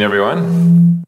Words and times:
morning, 0.00 0.18
everyone. 0.18 1.04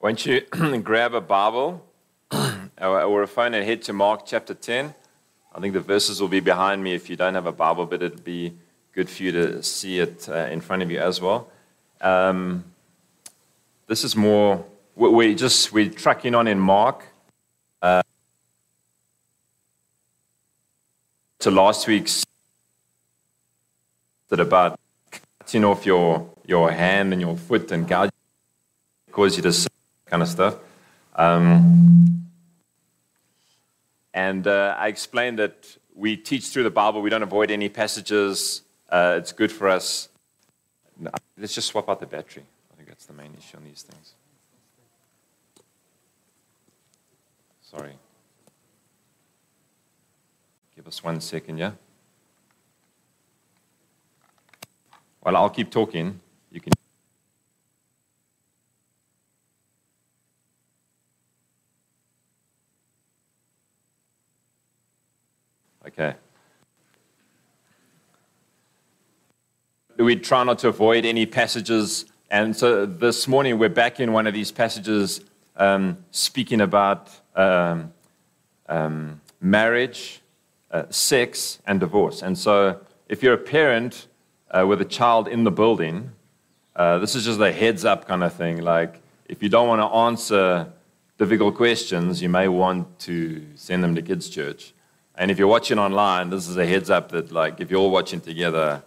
Won't 0.00 0.26
you 0.26 0.40
grab 0.82 1.14
a 1.14 1.20
Bible 1.20 1.86
or 2.80 3.22
a 3.22 3.28
phone 3.28 3.54
and 3.54 3.64
head 3.64 3.82
to 3.82 3.92
Mark 3.92 4.26
chapter 4.26 4.52
10? 4.52 4.92
I 5.54 5.60
think 5.60 5.74
the 5.74 5.80
verses 5.80 6.20
will 6.20 6.26
be 6.26 6.40
behind 6.40 6.82
me 6.82 6.94
if 6.94 7.08
you 7.08 7.14
don't 7.14 7.34
have 7.34 7.46
a 7.46 7.52
Bible, 7.52 7.86
but 7.86 8.02
it'd 8.02 8.24
be 8.24 8.54
good 8.94 9.08
for 9.08 9.22
you 9.22 9.30
to 9.30 9.62
see 9.62 10.00
it 10.00 10.28
uh, 10.28 10.48
in 10.50 10.60
front 10.60 10.82
of 10.82 10.90
you 10.90 10.98
as 10.98 11.20
well. 11.20 11.48
Um, 12.00 12.64
this 13.86 14.02
is 14.02 14.16
more, 14.16 14.64
we 14.96 15.36
just, 15.36 15.72
we're 15.72 15.90
tracking 15.90 16.34
on 16.34 16.48
in 16.48 16.58
Mark. 16.58 17.06
Uh, 17.80 18.02
to 21.38 21.52
last 21.52 21.86
week's 21.86 22.24
that 24.30 24.40
about 24.40 24.80
cutting 25.42 25.64
off 25.64 25.84
your, 25.84 26.30
your 26.46 26.70
hand 26.70 27.12
and 27.12 27.20
your 27.20 27.36
foot 27.36 27.72
and 27.72 27.88
gouging 27.88 28.12
cause 29.10 29.36
you 29.36 29.42
to 29.42 29.70
kind 30.06 30.22
of 30.22 30.28
stuff. 30.28 30.56
Um, 31.16 32.28
and 34.14 34.46
uh, 34.46 34.76
I 34.78 34.86
explained 34.86 35.40
that 35.40 35.76
we 35.96 36.16
teach 36.16 36.46
through 36.50 36.62
the 36.62 36.70
Bible. 36.70 37.02
We 37.02 37.10
don't 37.10 37.24
avoid 37.24 37.50
any 37.50 37.68
passages. 37.68 38.62
Uh, 38.88 39.16
it's 39.18 39.32
good 39.32 39.50
for 39.50 39.68
us. 39.68 40.08
Let's 41.36 41.56
just 41.56 41.66
swap 41.66 41.88
out 41.88 41.98
the 41.98 42.06
battery. 42.06 42.44
I 42.72 42.76
think 42.76 42.88
that's 42.88 43.06
the 43.06 43.12
main 43.12 43.34
issue 43.36 43.56
on 43.56 43.64
these 43.64 43.82
things. 43.82 44.12
Sorry. 47.62 47.94
Give 50.76 50.86
us 50.86 51.02
one 51.02 51.20
second, 51.20 51.58
yeah? 51.58 51.72
Well, 55.24 55.36
I'll 55.36 55.50
keep 55.50 55.70
talking. 55.70 56.18
You 56.50 56.60
can. 56.60 56.72
Okay. 65.86 66.14
We 69.96 70.16
try 70.16 70.42
not 70.42 70.58
to 70.60 70.68
avoid 70.68 71.04
any 71.04 71.26
passages. 71.26 72.06
And 72.28 72.56
so 72.56 72.84
this 72.86 73.28
morning 73.28 73.58
we're 73.58 73.68
back 73.68 74.00
in 74.00 74.12
one 74.12 74.26
of 74.26 74.34
these 74.34 74.50
passages 74.50 75.20
um, 75.56 75.98
speaking 76.10 76.60
about 76.60 77.10
um, 77.36 77.92
um, 78.68 79.20
marriage, 79.40 80.20
uh, 80.72 80.84
sex, 80.90 81.60
and 81.66 81.78
divorce. 81.78 82.22
And 82.22 82.36
so 82.36 82.80
if 83.08 83.22
you're 83.22 83.34
a 83.34 83.38
parent, 83.38 84.08
uh, 84.52 84.66
with 84.66 84.80
a 84.80 84.84
child 84.84 85.28
in 85.28 85.44
the 85.44 85.50
building, 85.50 86.12
uh, 86.76 86.98
this 86.98 87.14
is 87.14 87.24
just 87.24 87.40
a 87.40 87.52
heads 87.52 87.84
up 87.84 88.06
kind 88.06 88.22
of 88.22 88.32
thing. 88.32 88.62
Like, 88.62 89.00
if 89.26 89.42
you 89.42 89.48
don't 89.48 89.68
want 89.68 89.80
to 89.80 89.86
answer 89.86 90.72
difficult 91.18 91.56
questions, 91.56 92.22
you 92.22 92.28
may 92.28 92.48
want 92.48 92.98
to 93.00 93.44
send 93.54 93.82
them 93.82 93.94
to 93.94 94.02
kids' 94.02 94.28
church. 94.28 94.72
And 95.14 95.30
if 95.30 95.38
you're 95.38 95.48
watching 95.48 95.78
online, 95.78 96.30
this 96.30 96.48
is 96.48 96.56
a 96.56 96.66
heads 96.66 96.90
up 96.90 97.10
that, 97.10 97.32
like, 97.32 97.60
if 97.60 97.70
you're 97.70 97.80
all 97.80 97.90
watching 97.90 98.20
together, 98.20 98.82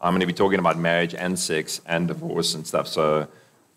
I'm 0.00 0.12
going 0.12 0.20
to 0.20 0.26
be 0.26 0.32
talking 0.32 0.58
about 0.58 0.78
marriage 0.78 1.14
and 1.14 1.38
sex 1.38 1.80
and 1.86 2.08
divorce 2.08 2.54
and 2.54 2.66
stuff. 2.66 2.86
So 2.88 3.28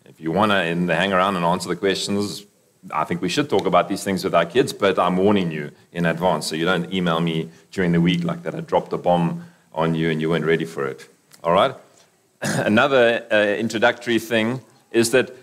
if 0.04 0.20
you 0.20 0.32
want 0.32 0.52
to 0.52 0.94
hang 0.94 1.12
around 1.12 1.36
and 1.36 1.44
answer 1.44 1.68
the 1.68 1.76
questions, 1.76 2.44
I 2.92 3.04
think 3.04 3.20
we 3.20 3.28
should 3.28 3.48
talk 3.48 3.66
about 3.66 3.88
these 3.88 4.04
things 4.04 4.24
with 4.24 4.34
our 4.34 4.46
kids, 4.46 4.72
but 4.72 4.98
I'm 4.98 5.16
warning 5.16 5.50
you 5.50 5.70
in 5.92 6.06
advance 6.06 6.46
so 6.46 6.56
you 6.56 6.64
don't 6.64 6.92
email 6.92 7.20
me 7.20 7.50
during 7.70 7.92
the 7.92 8.00
week 8.00 8.24
like 8.24 8.42
that 8.42 8.54
I 8.54 8.60
dropped 8.60 8.92
a 8.92 8.98
bomb 8.98 9.44
on 9.72 9.94
you 9.94 10.10
and 10.10 10.20
you 10.20 10.30
weren't 10.30 10.44
ready 10.44 10.64
for 10.64 10.86
it. 10.86 11.08
All 11.42 11.52
right? 11.52 11.74
Another 12.42 13.26
uh, 13.30 13.36
introductory 13.58 14.18
thing 14.18 14.60
is 14.90 15.10
that 15.12 15.34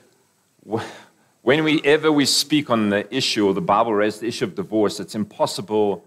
when 1.41 1.63
we 1.63 1.81
ever 1.83 2.11
we 2.11 2.25
speak 2.25 2.69
on 2.69 2.89
the 2.89 3.13
issue, 3.15 3.47
or 3.47 3.53
the 3.53 3.61
Bible 3.61 3.93
raises 3.93 4.19
the 4.19 4.27
issue 4.27 4.45
of 4.45 4.55
divorce, 4.55 4.99
it's 4.99 5.15
impossible 5.15 6.03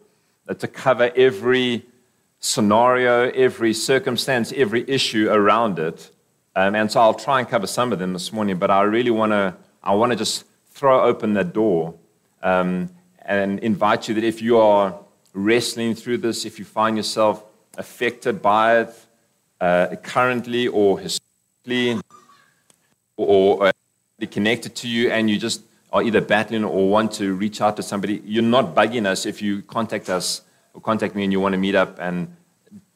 uh, 0.48 0.54
to 0.54 0.68
cover 0.68 1.10
every 1.16 1.86
scenario, 2.40 3.30
every 3.30 3.72
circumstance, 3.72 4.52
every 4.54 4.88
issue 4.88 5.30
around 5.30 5.78
it. 5.78 6.10
Um, 6.56 6.74
and 6.74 6.90
so 6.90 7.00
I'll 7.00 7.14
try 7.14 7.38
and 7.38 7.48
cover 7.48 7.66
some 7.66 7.92
of 7.92 7.98
them 7.98 8.12
this 8.12 8.32
morning, 8.32 8.58
but 8.58 8.70
I 8.70 8.82
really 8.82 9.10
want 9.10 9.32
to 9.32 9.54
I 9.82 9.94
want 9.94 10.12
to 10.12 10.16
just 10.16 10.44
throw 10.70 11.02
open 11.02 11.34
that 11.34 11.52
door 11.52 11.94
um, 12.42 12.90
and 13.22 13.58
invite 13.60 14.08
you 14.08 14.14
that 14.14 14.24
if 14.24 14.42
you 14.42 14.58
are 14.58 14.98
wrestling 15.32 15.94
through 15.94 16.18
this, 16.18 16.44
if 16.44 16.58
you 16.58 16.64
find 16.64 16.96
yourself 16.96 17.44
affected 17.76 18.42
by 18.42 18.80
it 18.80 19.06
uh, 19.60 19.94
currently 20.02 20.68
or 20.68 20.98
historically 20.98 22.00
or, 23.16 23.26
or 23.62 23.66
uh, 23.66 23.72
connected 24.30 24.74
to 24.76 24.88
you 24.88 25.10
and 25.10 25.30
you 25.30 25.38
just 25.38 25.62
are 25.92 26.02
either 26.02 26.20
battling 26.20 26.64
or 26.64 26.88
want 26.88 27.12
to 27.12 27.34
reach 27.34 27.60
out 27.60 27.76
to 27.76 27.82
somebody, 27.82 28.22
you're 28.24 28.42
not 28.42 28.74
bugging 28.74 29.06
us 29.06 29.26
if 29.26 29.42
you 29.42 29.62
contact 29.62 30.08
us 30.08 30.42
or 30.74 30.80
contact 30.80 31.14
me 31.14 31.24
and 31.24 31.32
you 31.32 31.40
want 31.40 31.52
to 31.52 31.58
meet 31.58 31.74
up 31.74 31.98
and 31.98 32.34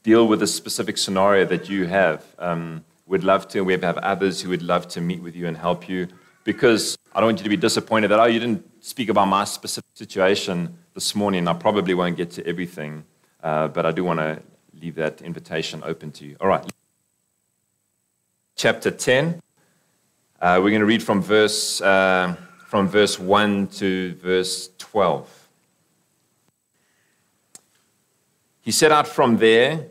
deal 0.02 0.28
with 0.28 0.42
a 0.42 0.46
specific 0.46 0.96
scenario 0.96 1.44
that 1.44 1.68
you 1.68 1.86
have. 1.86 2.24
Um, 2.38 2.84
we'd 3.06 3.24
love 3.24 3.48
to. 3.48 3.62
We 3.62 3.72
have 3.72 3.98
others 3.98 4.40
who 4.40 4.50
would 4.50 4.62
love 4.62 4.86
to 4.88 5.00
meet 5.00 5.22
with 5.22 5.34
you 5.34 5.46
and 5.46 5.56
help 5.56 5.88
you 5.88 6.08
because 6.44 6.96
I 7.14 7.20
don't 7.20 7.28
want 7.28 7.38
you 7.38 7.44
to 7.44 7.50
be 7.50 7.56
disappointed 7.56 8.08
that, 8.08 8.20
oh, 8.20 8.26
you 8.26 8.38
didn't 8.38 8.84
speak 8.84 9.08
about 9.08 9.26
my 9.26 9.44
specific 9.44 9.90
situation 9.94 10.76
this 10.94 11.14
morning. 11.14 11.48
I 11.48 11.54
probably 11.54 11.94
won't 11.94 12.16
get 12.16 12.30
to 12.32 12.46
everything, 12.46 13.04
uh, 13.42 13.68
but 13.68 13.86
I 13.86 13.92
do 13.92 14.04
want 14.04 14.20
to 14.20 14.42
leave 14.84 14.96
that 14.96 15.22
invitation 15.22 15.82
open 15.82 16.12
to 16.12 16.26
you. 16.26 16.36
All 16.42 16.48
right. 16.48 16.62
Chapter 18.54 18.90
10. 18.90 19.40
Uh, 20.42 20.60
we're 20.62 20.68
going 20.68 20.80
to 20.80 20.86
read 20.86 21.02
from 21.02 21.22
verse, 21.22 21.80
uh, 21.80 22.36
from 22.66 22.86
verse 22.86 23.18
1 23.18 23.68
to 23.68 24.14
verse 24.16 24.68
12. 24.76 25.48
He 28.60 28.70
set 28.70 28.92
out 28.92 29.08
from 29.08 29.38
there, 29.38 29.86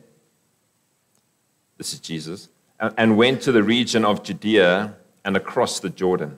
this 1.79 1.93
is 1.93 1.99
Jesus, 1.99 2.49
and 2.79 3.17
went 3.17 3.41
to 3.41 3.51
the 3.51 3.63
region 3.63 4.05
of 4.05 4.21
Judea 4.21 4.95
and 5.25 5.35
across 5.35 5.79
the 5.79 5.89
Jordan. 5.89 6.37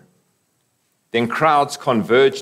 Then 1.12 1.28
crowds 1.28 1.76
converged 1.76 2.42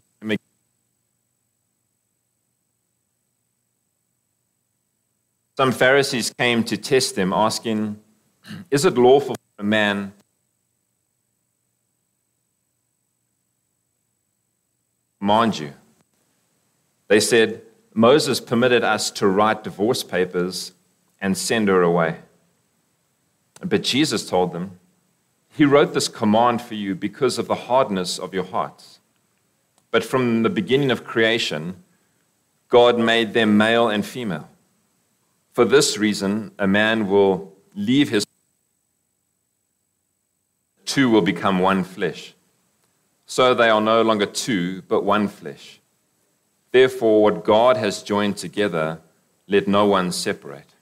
Some 5.55 5.71
Pharisees 5.71 6.33
came 6.33 6.63
to 6.63 6.77
test 6.77 7.15
him, 7.15 7.31
asking, 7.31 7.99
Is 8.71 8.85
it 8.85 8.97
lawful 8.97 9.35
for 9.35 9.61
a 9.61 9.63
man 9.63 10.07
to 10.07 10.13
command 15.19 15.59
you? 15.59 15.73
They 17.07 17.19
said, 17.19 17.61
Moses 17.93 18.39
permitted 18.39 18.83
us 18.83 19.11
to 19.11 19.27
write 19.27 19.63
divorce 19.63 20.03
papers 20.03 20.71
and 21.21 21.37
send 21.37 21.67
her 21.67 21.83
away. 21.83 22.17
But 23.63 23.83
Jesus 23.83 24.27
told 24.27 24.53
them, 24.53 24.79
He 25.49 25.65
wrote 25.65 25.93
this 25.93 26.07
command 26.07 26.63
for 26.63 26.73
you 26.73 26.95
because 26.95 27.37
of 27.37 27.47
the 27.47 27.55
hardness 27.55 28.17
of 28.17 28.33
your 28.33 28.45
hearts. 28.45 28.99
But 29.91 30.03
from 30.03 30.41
the 30.41 30.49
beginning 30.49 30.89
of 30.89 31.03
creation, 31.03 31.83
God 32.67 32.97
made 32.97 33.35
them 33.35 33.55
male 33.55 33.89
and 33.89 34.03
female. 34.03 34.49
For 35.53 35.65
this 35.65 35.97
reason, 35.97 36.51
a 36.57 36.67
man 36.67 37.07
will 37.07 37.53
leave 37.75 38.09
his 38.09 38.25
two 40.85 41.09
will 41.09 41.21
become 41.21 41.59
one 41.59 41.83
flesh. 41.83 42.35
So 43.25 43.53
they 43.53 43.69
are 43.69 43.81
no 43.81 44.01
longer 44.01 44.25
two, 44.25 44.81
but 44.83 45.03
one 45.03 45.27
flesh. 45.27 45.79
Therefore, 46.71 47.23
what 47.23 47.43
God 47.43 47.77
has 47.77 48.03
joined 48.03 48.37
together, 48.37 48.99
let 49.47 49.67
no 49.67 49.85
one 49.85 50.11
separate. 50.11 50.73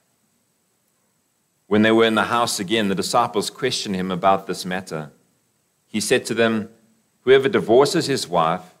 When 1.66 1.82
they 1.82 1.92
were 1.92 2.04
in 2.04 2.14
the 2.14 2.24
house 2.24 2.58
again, 2.58 2.88
the 2.88 2.94
disciples 2.94 3.48
questioned 3.48 3.96
him 3.96 4.10
about 4.10 4.46
this 4.46 4.64
matter. 4.64 5.12
He 5.86 6.00
said 6.00 6.26
to 6.26 6.34
them, 6.34 6.68
Whoever 7.22 7.48
divorces 7.48 8.06
his 8.06 8.26
wife 8.26 8.74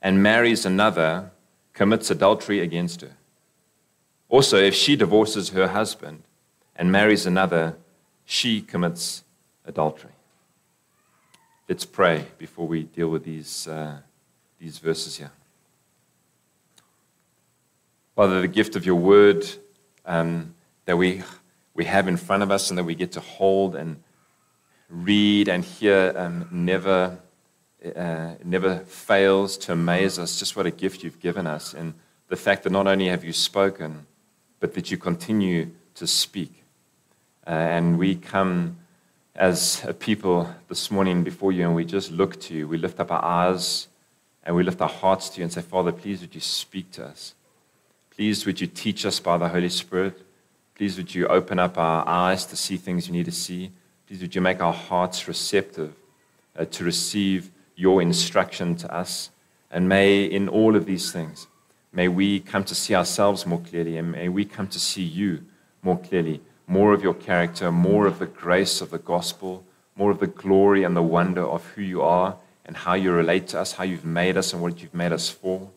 and 0.00 0.22
marries 0.22 0.64
another 0.64 1.32
commits 1.72 2.10
adultery 2.10 2.60
against 2.60 3.00
her. 3.00 3.16
Also, 4.28 4.56
if 4.58 4.74
she 4.74 4.96
divorces 4.96 5.50
her 5.50 5.68
husband 5.68 6.22
and 6.76 6.92
marries 6.92 7.26
another, 7.26 7.76
she 8.24 8.60
commits 8.60 9.24
adultery. 9.64 10.10
Let's 11.68 11.84
pray 11.84 12.26
before 12.38 12.66
we 12.66 12.84
deal 12.84 13.08
with 13.08 13.24
these, 13.24 13.68
uh, 13.68 13.98
these 14.58 14.78
verses 14.78 15.16
here. 15.16 15.30
Father, 18.16 18.40
the 18.40 18.48
gift 18.48 18.74
of 18.74 18.84
your 18.84 18.96
word 18.96 19.46
um, 20.04 20.54
that 20.86 20.96
we, 20.96 21.22
we 21.74 21.84
have 21.84 22.08
in 22.08 22.16
front 22.16 22.42
of 22.42 22.50
us 22.50 22.70
and 22.70 22.78
that 22.78 22.84
we 22.84 22.94
get 22.94 23.12
to 23.12 23.20
hold 23.20 23.76
and 23.76 24.02
read 24.90 25.48
and 25.48 25.64
hear 25.64 26.12
um, 26.16 26.48
never, 26.50 27.18
uh, 27.94 28.34
never 28.44 28.80
fails 28.80 29.56
to 29.58 29.72
amaze 29.72 30.18
us. 30.18 30.38
Just 30.38 30.56
what 30.56 30.66
a 30.66 30.70
gift 30.70 31.02
you've 31.02 31.20
given 31.20 31.46
us. 31.46 31.74
And 31.74 31.94
the 32.28 32.36
fact 32.36 32.64
that 32.64 32.70
not 32.70 32.86
only 32.86 33.08
have 33.08 33.24
you 33.24 33.32
spoken, 33.32 34.06
but 34.60 34.74
that 34.74 34.90
you 34.90 34.96
continue 34.96 35.70
to 35.94 36.06
speak. 36.06 36.64
Uh, 37.46 37.50
and 37.50 37.98
we 37.98 38.14
come 38.14 38.76
as 39.34 39.84
a 39.84 39.94
people 39.94 40.52
this 40.68 40.90
morning 40.90 41.22
before 41.22 41.52
you 41.52 41.64
and 41.64 41.74
we 41.74 41.84
just 41.84 42.10
look 42.10 42.40
to 42.40 42.54
you. 42.54 42.68
We 42.68 42.76
lift 42.76 42.98
up 42.98 43.12
our 43.12 43.24
eyes 43.24 43.86
and 44.42 44.56
we 44.56 44.62
lift 44.62 44.80
our 44.80 44.88
hearts 44.88 45.28
to 45.30 45.38
you 45.38 45.44
and 45.44 45.52
say, 45.52 45.62
Father, 45.62 45.92
please 45.92 46.20
would 46.20 46.34
you 46.34 46.40
speak 46.40 46.90
to 46.92 47.04
us? 47.04 47.34
Please 48.10 48.44
would 48.46 48.60
you 48.60 48.66
teach 48.66 49.06
us 49.06 49.20
by 49.20 49.38
the 49.38 49.48
Holy 49.48 49.68
Spirit? 49.68 50.22
Please 50.74 50.96
would 50.96 51.14
you 51.14 51.26
open 51.28 51.58
up 51.58 51.78
our 51.78 52.06
eyes 52.06 52.44
to 52.46 52.56
see 52.56 52.76
things 52.76 53.06
you 53.06 53.12
need 53.12 53.26
to 53.26 53.32
see? 53.32 53.70
Please 54.06 54.20
would 54.20 54.34
you 54.34 54.40
make 54.40 54.60
our 54.60 54.72
hearts 54.72 55.28
receptive 55.28 55.94
uh, 56.56 56.64
to 56.64 56.82
receive 56.82 57.50
your 57.76 58.02
instruction 58.02 58.74
to 58.76 58.92
us? 58.92 59.30
And 59.70 59.88
may 59.88 60.24
in 60.24 60.48
all 60.48 60.74
of 60.74 60.86
these 60.86 61.12
things, 61.12 61.46
may 61.98 62.08
we 62.08 62.38
come 62.38 62.64
to 62.64 62.74
see 62.74 62.94
ourselves 62.94 63.44
more 63.44 63.60
clearly 63.60 63.96
and 63.98 64.12
may 64.12 64.28
we 64.28 64.44
come 64.44 64.68
to 64.68 64.80
see 64.80 65.02
you 65.02 65.30
more 65.82 65.98
clearly 65.98 66.40
more 66.68 66.92
of 66.92 67.02
your 67.02 67.14
character, 67.14 67.72
more 67.72 68.06
of 68.06 68.18
the 68.18 68.26
grace 68.26 68.80
of 68.80 68.90
the 68.90 68.98
gospel, 68.98 69.64
more 69.96 70.10
of 70.10 70.20
the 70.20 70.26
glory 70.26 70.84
and 70.84 70.94
the 70.94 71.02
wonder 71.02 71.42
of 71.42 71.64
who 71.70 71.82
you 71.82 72.02
are 72.02 72.36
and 72.66 72.76
how 72.76 72.92
you 72.92 73.10
relate 73.10 73.48
to 73.48 73.58
us, 73.58 73.72
how 73.72 73.84
you've 73.84 74.04
made 74.04 74.36
us 74.36 74.52
and 74.52 74.62
what 74.62 74.80
you've 74.80 74.94
made 74.94 75.12
us 75.12 75.30
for. 75.30 75.70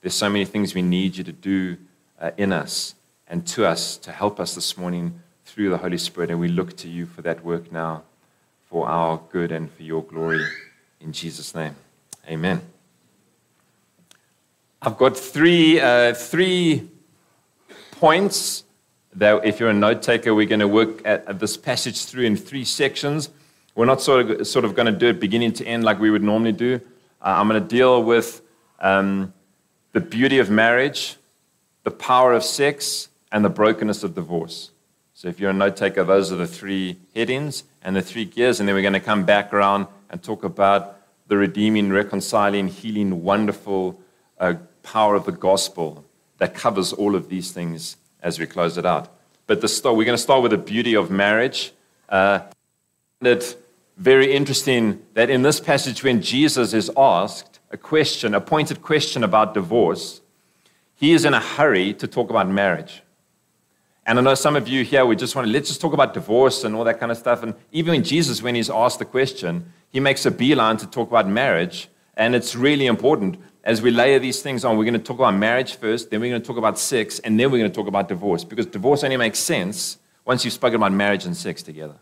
There's 0.00 0.14
so 0.14 0.30
many 0.30 0.46
things 0.46 0.74
we 0.74 0.82
need 0.82 1.18
you 1.18 1.24
to 1.24 1.32
do 1.32 1.76
uh, 2.18 2.30
in 2.38 2.52
us 2.52 2.94
and 3.28 3.46
to 3.48 3.66
us 3.66 3.98
to 3.98 4.10
help 4.10 4.40
us 4.40 4.54
this 4.54 4.78
morning 4.78 5.20
through 5.44 5.68
the 5.68 5.78
Holy 5.78 5.98
Spirit. 5.98 6.30
And 6.30 6.40
we 6.40 6.48
look 6.48 6.74
to 6.78 6.88
you 6.88 7.04
for 7.04 7.20
that 7.22 7.44
work 7.44 7.70
now, 7.70 8.02
for 8.70 8.88
our 8.88 9.20
good 9.30 9.52
and 9.52 9.70
for 9.70 9.82
your 9.82 10.02
glory. 10.02 10.44
In 11.00 11.12
Jesus' 11.12 11.54
name, 11.54 11.76
amen. 12.26 12.69
I've 14.82 14.96
got 14.96 15.14
three, 15.14 15.78
uh, 15.78 16.14
three 16.14 16.88
points 17.90 18.64
that 19.14 19.44
if 19.44 19.60
you're 19.60 19.68
a 19.68 19.74
note 19.74 20.02
taker, 20.02 20.34
we're 20.34 20.46
going 20.46 20.60
to 20.60 20.68
work 20.68 21.02
at, 21.04 21.28
at, 21.28 21.38
this 21.38 21.58
passage 21.58 22.06
through 22.06 22.24
in 22.24 22.34
three 22.34 22.64
sections. 22.64 23.28
We're 23.74 23.84
not 23.84 24.00
sort 24.00 24.30
of, 24.30 24.46
sort 24.46 24.64
of 24.64 24.74
going 24.74 24.86
to 24.86 24.98
do 24.98 25.08
it 25.08 25.20
beginning 25.20 25.52
to 25.54 25.66
end 25.66 25.84
like 25.84 26.00
we 26.00 26.10
would 26.10 26.22
normally 26.22 26.52
do. 26.52 26.76
Uh, 27.20 27.34
I'm 27.36 27.46
going 27.46 27.62
to 27.62 27.68
deal 27.68 28.02
with 28.02 28.40
um, 28.80 29.34
the 29.92 30.00
beauty 30.00 30.38
of 30.38 30.48
marriage, 30.48 31.16
the 31.84 31.90
power 31.90 32.32
of 32.32 32.42
sex, 32.42 33.08
and 33.30 33.44
the 33.44 33.50
brokenness 33.50 34.02
of 34.02 34.14
divorce. 34.14 34.70
So 35.12 35.28
if 35.28 35.38
you're 35.38 35.50
a 35.50 35.52
note 35.52 35.76
taker, 35.76 36.04
those 36.04 36.32
are 36.32 36.36
the 36.36 36.46
three 36.46 36.96
headings 37.14 37.64
and 37.82 37.94
the 37.94 38.00
three 38.00 38.24
gears. 38.24 38.60
And 38.60 38.68
then 38.68 38.74
we're 38.74 38.80
going 38.80 38.94
to 38.94 39.00
come 39.00 39.26
back 39.26 39.52
around 39.52 39.88
and 40.08 40.22
talk 40.22 40.42
about 40.42 40.96
the 41.28 41.36
redeeming, 41.36 41.90
reconciling, 41.90 42.68
healing, 42.68 43.22
wonderful 43.22 44.00
uh, 44.38 44.54
power 44.82 45.14
of 45.14 45.24
the 45.24 45.32
gospel 45.32 46.04
that 46.38 46.54
covers 46.54 46.92
all 46.92 47.14
of 47.14 47.28
these 47.28 47.52
things 47.52 47.96
as 48.22 48.38
we 48.38 48.46
close 48.46 48.78
it 48.78 48.86
out. 48.86 49.08
But 49.46 49.68
start, 49.68 49.96
we're 49.96 50.04
going 50.04 50.16
to 50.16 50.22
start 50.22 50.42
with 50.42 50.52
the 50.52 50.58
beauty 50.58 50.94
of 50.94 51.10
marriage. 51.10 51.72
Uh, 52.08 52.40
it's 53.20 53.56
very 53.96 54.32
interesting 54.32 55.02
that 55.14 55.28
in 55.28 55.42
this 55.42 55.60
passage, 55.60 56.02
when 56.02 56.22
Jesus 56.22 56.72
is 56.72 56.90
asked 56.96 57.58
a 57.70 57.76
question, 57.76 58.34
a 58.34 58.40
pointed 58.40 58.82
question 58.82 59.22
about 59.24 59.54
divorce, 59.54 60.20
he 60.94 61.12
is 61.12 61.24
in 61.24 61.34
a 61.34 61.40
hurry 61.40 61.94
to 61.94 62.06
talk 62.06 62.30
about 62.30 62.48
marriage. 62.48 63.02
And 64.06 64.18
I 64.18 64.22
know 64.22 64.34
some 64.34 64.56
of 64.56 64.66
you 64.66 64.84
here, 64.84 65.04
we 65.04 65.16
just 65.16 65.36
want 65.36 65.46
to, 65.46 65.52
let's 65.52 65.68
just 65.68 65.80
talk 65.80 65.92
about 65.92 66.14
divorce 66.14 66.64
and 66.64 66.74
all 66.74 66.84
that 66.84 66.98
kind 66.98 67.12
of 67.12 67.18
stuff. 67.18 67.42
And 67.42 67.54
even 67.72 67.92
when 67.92 68.02
Jesus, 68.02 68.42
when 68.42 68.54
he's 68.54 68.70
asked 68.70 68.98
the 68.98 69.04
question, 69.04 69.72
he 69.90 70.00
makes 70.00 70.24
a 70.26 70.30
beeline 70.30 70.78
to 70.78 70.86
talk 70.86 71.08
about 71.10 71.28
marriage. 71.28 71.88
And 72.16 72.34
it's 72.34 72.54
really 72.54 72.86
important 72.86 73.38
as 73.64 73.82
we 73.82 73.90
layer 73.90 74.18
these 74.18 74.40
things 74.40 74.64
on, 74.64 74.76
we're 74.78 74.84
going 74.84 74.94
to 74.94 75.00
talk 75.00 75.18
about 75.18 75.34
marriage 75.34 75.76
first, 75.76 76.10
then 76.10 76.20
we're 76.20 76.30
going 76.30 76.40
to 76.40 76.46
talk 76.46 76.56
about 76.56 76.78
sex, 76.78 77.18
and 77.18 77.38
then 77.38 77.50
we're 77.50 77.58
going 77.58 77.70
to 77.70 77.74
talk 77.74 77.86
about 77.86 78.08
divorce. 78.08 78.44
Because 78.44 78.66
divorce 78.66 79.04
only 79.04 79.16
makes 79.16 79.38
sense 79.38 79.98
once 80.24 80.44
you've 80.44 80.54
spoken 80.54 80.76
about 80.76 80.92
marriage 80.92 81.26
and 81.26 81.36
sex 81.36 81.62
together. 81.62 81.96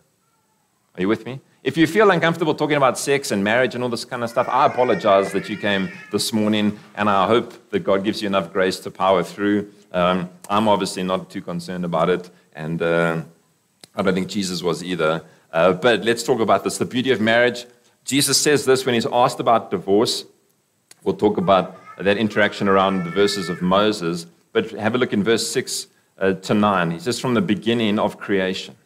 Are 0.94 1.00
you 1.00 1.08
with 1.08 1.26
me? 1.26 1.40
If 1.64 1.76
you 1.76 1.86
feel 1.86 2.10
uncomfortable 2.10 2.54
talking 2.54 2.76
about 2.76 2.96
sex 2.96 3.32
and 3.32 3.42
marriage 3.42 3.74
and 3.74 3.82
all 3.82 3.90
this 3.90 4.04
kind 4.04 4.22
of 4.22 4.30
stuff, 4.30 4.48
I 4.48 4.66
apologize 4.66 5.32
that 5.32 5.48
you 5.48 5.56
came 5.56 5.90
this 6.12 6.32
morning, 6.32 6.78
and 6.94 7.10
I 7.10 7.26
hope 7.26 7.70
that 7.70 7.80
God 7.80 8.04
gives 8.04 8.22
you 8.22 8.28
enough 8.28 8.52
grace 8.52 8.78
to 8.80 8.90
power 8.90 9.24
through. 9.24 9.72
Um, 9.92 10.30
I'm 10.48 10.68
obviously 10.68 11.02
not 11.02 11.28
too 11.28 11.42
concerned 11.42 11.84
about 11.84 12.08
it, 12.08 12.30
and 12.54 12.80
uh, 12.80 13.22
I 13.96 14.02
don't 14.02 14.14
think 14.14 14.28
Jesus 14.28 14.62
was 14.62 14.84
either. 14.84 15.24
Uh, 15.52 15.72
but 15.72 16.04
let's 16.04 16.22
talk 16.22 16.40
about 16.40 16.62
this 16.62 16.78
the 16.78 16.84
beauty 16.84 17.10
of 17.10 17.20
marriage. 17.20 17.66
Jesus 18.08 18.38
says 18.38 18.64
this 18.64 18.86
when 18.86 18.94
he's 18.94 19.06
asked 19.06 19.38
about 19.38 19.70
divorce. 19.70 20.24
We'll 21.04 21.16
talk 21.16 21.36
about 21.36 21.76
that 21.98 22.16
interaction 22.16 22.66
around 22.66 23.04
the 23.04 23.10
verses 23.10 23.50
of 23.50 23.60
Moses, 23.60 24.26
but 24.52 24.70
have 24.70 24.94
a 24.94 24.98
look 24.98 25.12
in 25.12 25.22
verse 25.22 25.46
6 25.48 25.86
uh, 26.18 26.32
to 26.32 26.54
9. 26.54 26.90
He 26.90 27.00
says, 27.00 27.20
From 27.20 27.34
the 27.34 27.42
beginning 27.42 27.98
of 27.98 28.18
creation. 28.18 28.76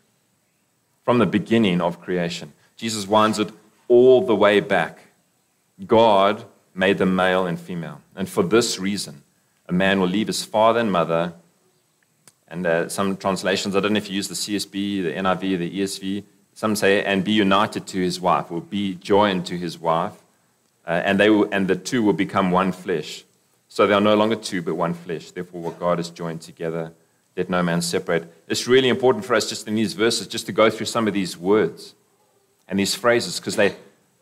From 1.04 1.18
the 1.18 1.26
beginning 1.26 1.80
of 1.80 2.00
creation. 2.00 2.52
Jesus 2.76 3.06
winds 3.06 3.38
it 3.38 3.50
all 3.86 4.26
the 4.26 4.34
way 4.34 4.58
back. 4.58 4.98
God 5.86 6.44
made 6.74 6.98
them 6.98 7.14
male 7.14 7.46
and 7.46 7.60
female. 7.60 8.00
And 8.16 8.28
for 8.28 8.42
this 8.42 8.80
reason, 8.80 9.22
a 9.68 9.72
man 9.72 10.00
will 10.00 10.08
leave 10.08 10.26
his 10.26 10.44
father 10.44 10.80
and 10.80 10.90
mother. 10.90 11.34
And 12.48 12.66
uh, 12.66 12.88
some 12.88 13.16
translations, 13.16 13.76
I 13.76 13.80
don't 13.80 13.92
know 13.92 13.98
if 13.98 14.10
you 14.10 14.16
use 14.16 14.26
the 14.26 14.34
CSB, 14.34 15.04
the 15.04 15.12
NIV, 15.12 15.58
the 15.58 15.78
ESV, 15.80 16.24
some 16.54 16.76
say, 16.76 17.02
and 17.04 17.24
be 17.24 17.32
united 17.32 17.86
to 17.88 17.98
his 17.98 18.20
wife, 18.20 18.50
or 18.50 18.60
be 18.60 18.94
joined 18.94 19.46
to 19.46 19.56
his 19.56 19.78
wife 19.78 20.22
uh, 20.86 20.90
and, 21.04 21.18
they 21.18 21.30
will, 21.30 21.48
and 21.52 21.68
the 21.68 21.76
two 21.76 22.02
will 22.02 22.12
become 22.12 22.50
one 22.50 22.72
flesh. 22.72 23.24
So 23.68 23.86
they 23.86 23.94
are 23.94 24.00
no 24.00 24.14
longer 24.14 24.36
two, 24.36 24.62
but 24.62 24.74
one 24.74 24.94
flesh. 24.94 25.30
Therefore, 25.30 25.62
what 25.62 25.78
God 25.78 25.98
has 25.98 26.10
joined 26.10 26.42
together, 26.42 26.92
let 27.36 27.48
no 27.48 27.62
man 27.62 27.80
separate. 27.80 28.32
It's 28.48 28.66
really 28.66 28.88
important 28.88 29.24
for 29.24 29.34
us 29.34 29.48
just 29.48 29.66
in 29.66 29.74
these 29.74 29.94
verses 29.94 30.26
just 30.26 30.46
to 30.46 30.52
go 30.52 30.68
through 30.68 30.86
some 30.86 31.08
of 31.08 31.14
these 31.14 31.36
words 31.36 31.94
and 32.68 32.78
these 32.78 32.94
phrases 32.94 33.38
because 33.38 33.56
they 33.56 33.74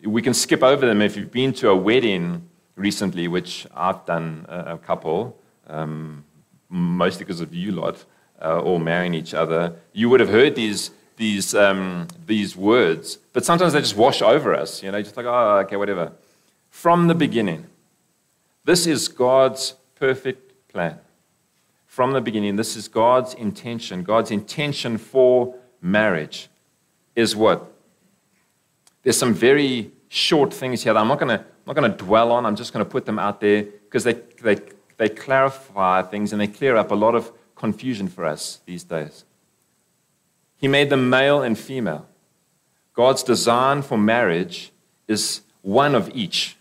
we 0.03 0.23
can 0.23 0.33
skip 0.33 0.63
over 0.63 0.87
them 0.87 1.03
if 1.03 1.15
you've 1.15 1.31
been 1.31 1.53
to 1.53 1.69
a 1.69 1.77
wedding 1.77 2.49
recently, 2.75 3.29
which 3.29 3.67
I've 3.75 4.07
done 4.07 4.47
a, 4.49 4.79
couple, 4.79 5.39
um, 5.67 6.25
mostly 6.71 7.25
because 7.27 7.43
of 7.43 7.55
you 7.55 7.73
lot, 7.73 8.03
uh, 8.41 8.61
all 8.61 8.79
marrying 8.79 9.13
each 9.13 9.35
other. 9.35 9.75
You 9.93 10.09
would 10.09 10.21
have 10.21 10.31
heard 10.31 10.55
these 10.55 10.91
these 11.21 11.55
um, 11.55 12.09
these 12.27 12.57
words, 12.57 13.19
but 13.35 13.45
sometimes 13.45 13.75
they 13.75 13.81
just 13.81 13.97
wash 13.97 14.23
over 14.23 14.55
us. 14.55 14.83
You 14.83 14.91
know, 14.91 15.01
just 15.03 15.17
like 15.17 15.27
oh, 15.27 15.59
okay, 15.65 15.77
whatever 15.77 16.13
from 16.71 17.09
the 17.09 17.15
beginning. 17.15 17.67
This 18.65 18.87
is 18.87 19.09
God's 19.09 19.75
perfect 19.97 20.69
plan. 20.69 20.99
From 21.87 22.13
the 22.13 22.21
beginning, 22.21 22.57
this 22.57 22.77
is 22.77 22.89
God's 22.89 23.35
intention. 23.35 24.03
God's 24.03 24.31
intention 24.31 24.97
for 24.97 25.55
marriage 25.83 26.49
is 27.15 27.37
what? 27.37 27.71
There's 29.03 29.19
some 29.19 29.35
very 29.35 29.91
short 30.09 30.55
things 30.55 30.85
here 30.85 30.95
that 30.95 31.01
I'm 31.01 31.09
not 31.09 31.19
going 31.19 31.39
to 31.39 31.45
not 31.67 31.77
going 31.77 31.91
to 31.91 31.97
dwell 31.97 32.33
on. 32.33 32.47
I'm 32.47 32.57
just 32.57 32.73
going 32.73 32.85
to 32.85 32.91
put 32.91 33.05
them 33.05 33.19
out 33.19 33.41
there 33.41 33.63
because 33.63 34.05
they, 34.05 34.15
they, 34.43 34.57
they 34.97 35.09
clarify 35.09 36.03
things 36.03 36.33
and 36.33 36.41
they 36.41 36.47
clear 36.47 36.77
up 36.77 36.91
a 36.91 36.95
lot 36.95 37.15
of 37.15 37.31
confusion 37.55 38.09
for 38.09 38.25
us 38.25 38.61
these 38.65 38.83
days. 38.85 39.25
He 40.61 40.69
made 40.69 40.91
them 40.91 41.09
male 41.09 41.43
and 41.43 41.59
female. 41.59 42.07
God's 42.93 43.23
design 43.23 43.81
for 43.81 43.97
marriage 43.97 44.73
is 45.09 45.41
one 45.63 45.95
of 45.95 46.11
each. 46.15 46.57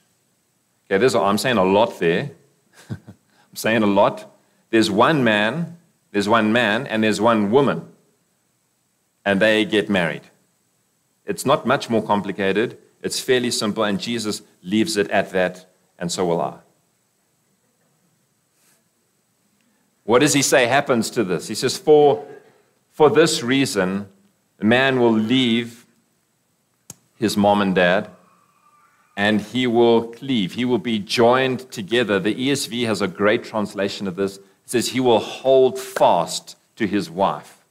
Okay, 0.89 1.19
I'm 1.19 1.37
saying 1.37 1.57
a 1.57 1.65
lot 1.65 1.99
there. 1.99 2.31
I'm 2.89 3.55
saying 3.55 3.83
a 3.83 3.87
lot. 3.87 4.33
There's 4.69 4.89
one 4.89 5.23
man, 5.23 5.77
there's 6.11 6.29
one 6.29 6.53
man, 6.53 6.87
and 6.87 7.03
there's 7.03 7.19
one 7.19 7.51
woman. 7.51 7.87
And 9.25 9.41
they 9.41 9.65
get 9.65 9.89
married. 9.89 10.21
It's 11.25 11.45
not 11.45 11.67
much 11.67 11.89
more 11.89 12.01
complicated. 12.01 12.77
It's 13.03 13.19
fairly 13.19 13.51
simple, 13.51 13.83
and 13.83 13.99
Jesus 13.99 14.41
leaves 14.63 14.95
it 14.95 15.09
at 15.11 15.31
that, 15.31 15.65
and 15.97 16.09
so 16.09 16.25
will 16.25 16.41
I. 16.41 16.55
What 20.05 20.19
does 20.19 20.33
he 20.33 20.41
say 20.41 20.65
happens 20.65 21.09
to 21.11 21.23
this? 21.23 21.47
He 21.47 21.55
says, 21.55 21.77
For, 21.77 22.25
for 22.99 23.09
this 23.09 23.41
reason, 23.41 24.09
a 24.59 24.65
man 24.65 24.99
will 24.99 25.13
leave 25.13 25.85
his 27.15 27.37
mom 27.37 27.61
and 27.61 27.73
dad 27.73 28.09
and 29.15 29.39
he 29.39 29.65
will 29.67 30.09
cleave. 30.11 30.55
He 30.55 30.65
will 30.65 30.79
be 30.79 30.99
joined 30.99 31.71
together. 31.71 32.19
The 32.19 32.35
ESV 32.35 32.85
has 32.87 33.01
a 33.01 33.07
great 33.07 33.45
translation 33.45 34.05
of 34.05 34.17
this. 34.17 34.35
It 34.35 34.43
says 34.65 34.89
he 34.89 34.99
will 34.99 35.19
hold 35.19 35.79
fast 35.79 36.57
to 36.75 36.85
his 36.85 37.09
wife. 37.09 37.63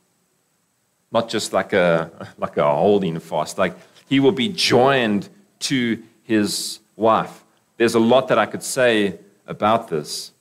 Not 1.13 1.29
just 1.29 1.53
like 1.53 1.75
a, 1.75 2.11
like 2.39 2.57
a 2.57 2.65
holding 2.65 3.21
fast, 3.21 3.59
like 3.59 3.77
he 4.09 4.21
will 4.21 4.33
be 4.33 4.49
joined 4.49 5.29
to 5.59 6.03
his 6.23 6.81
wife. 6.97 7.45
There's 7.77 7.95
a 7.95 8.01
lot 8.01 8.29
that 8.29 8.39
I 8.39 8.47
could 8.47 8.63
say 8.63 9.19
about 9.47 9.89
this, 9.89 10.33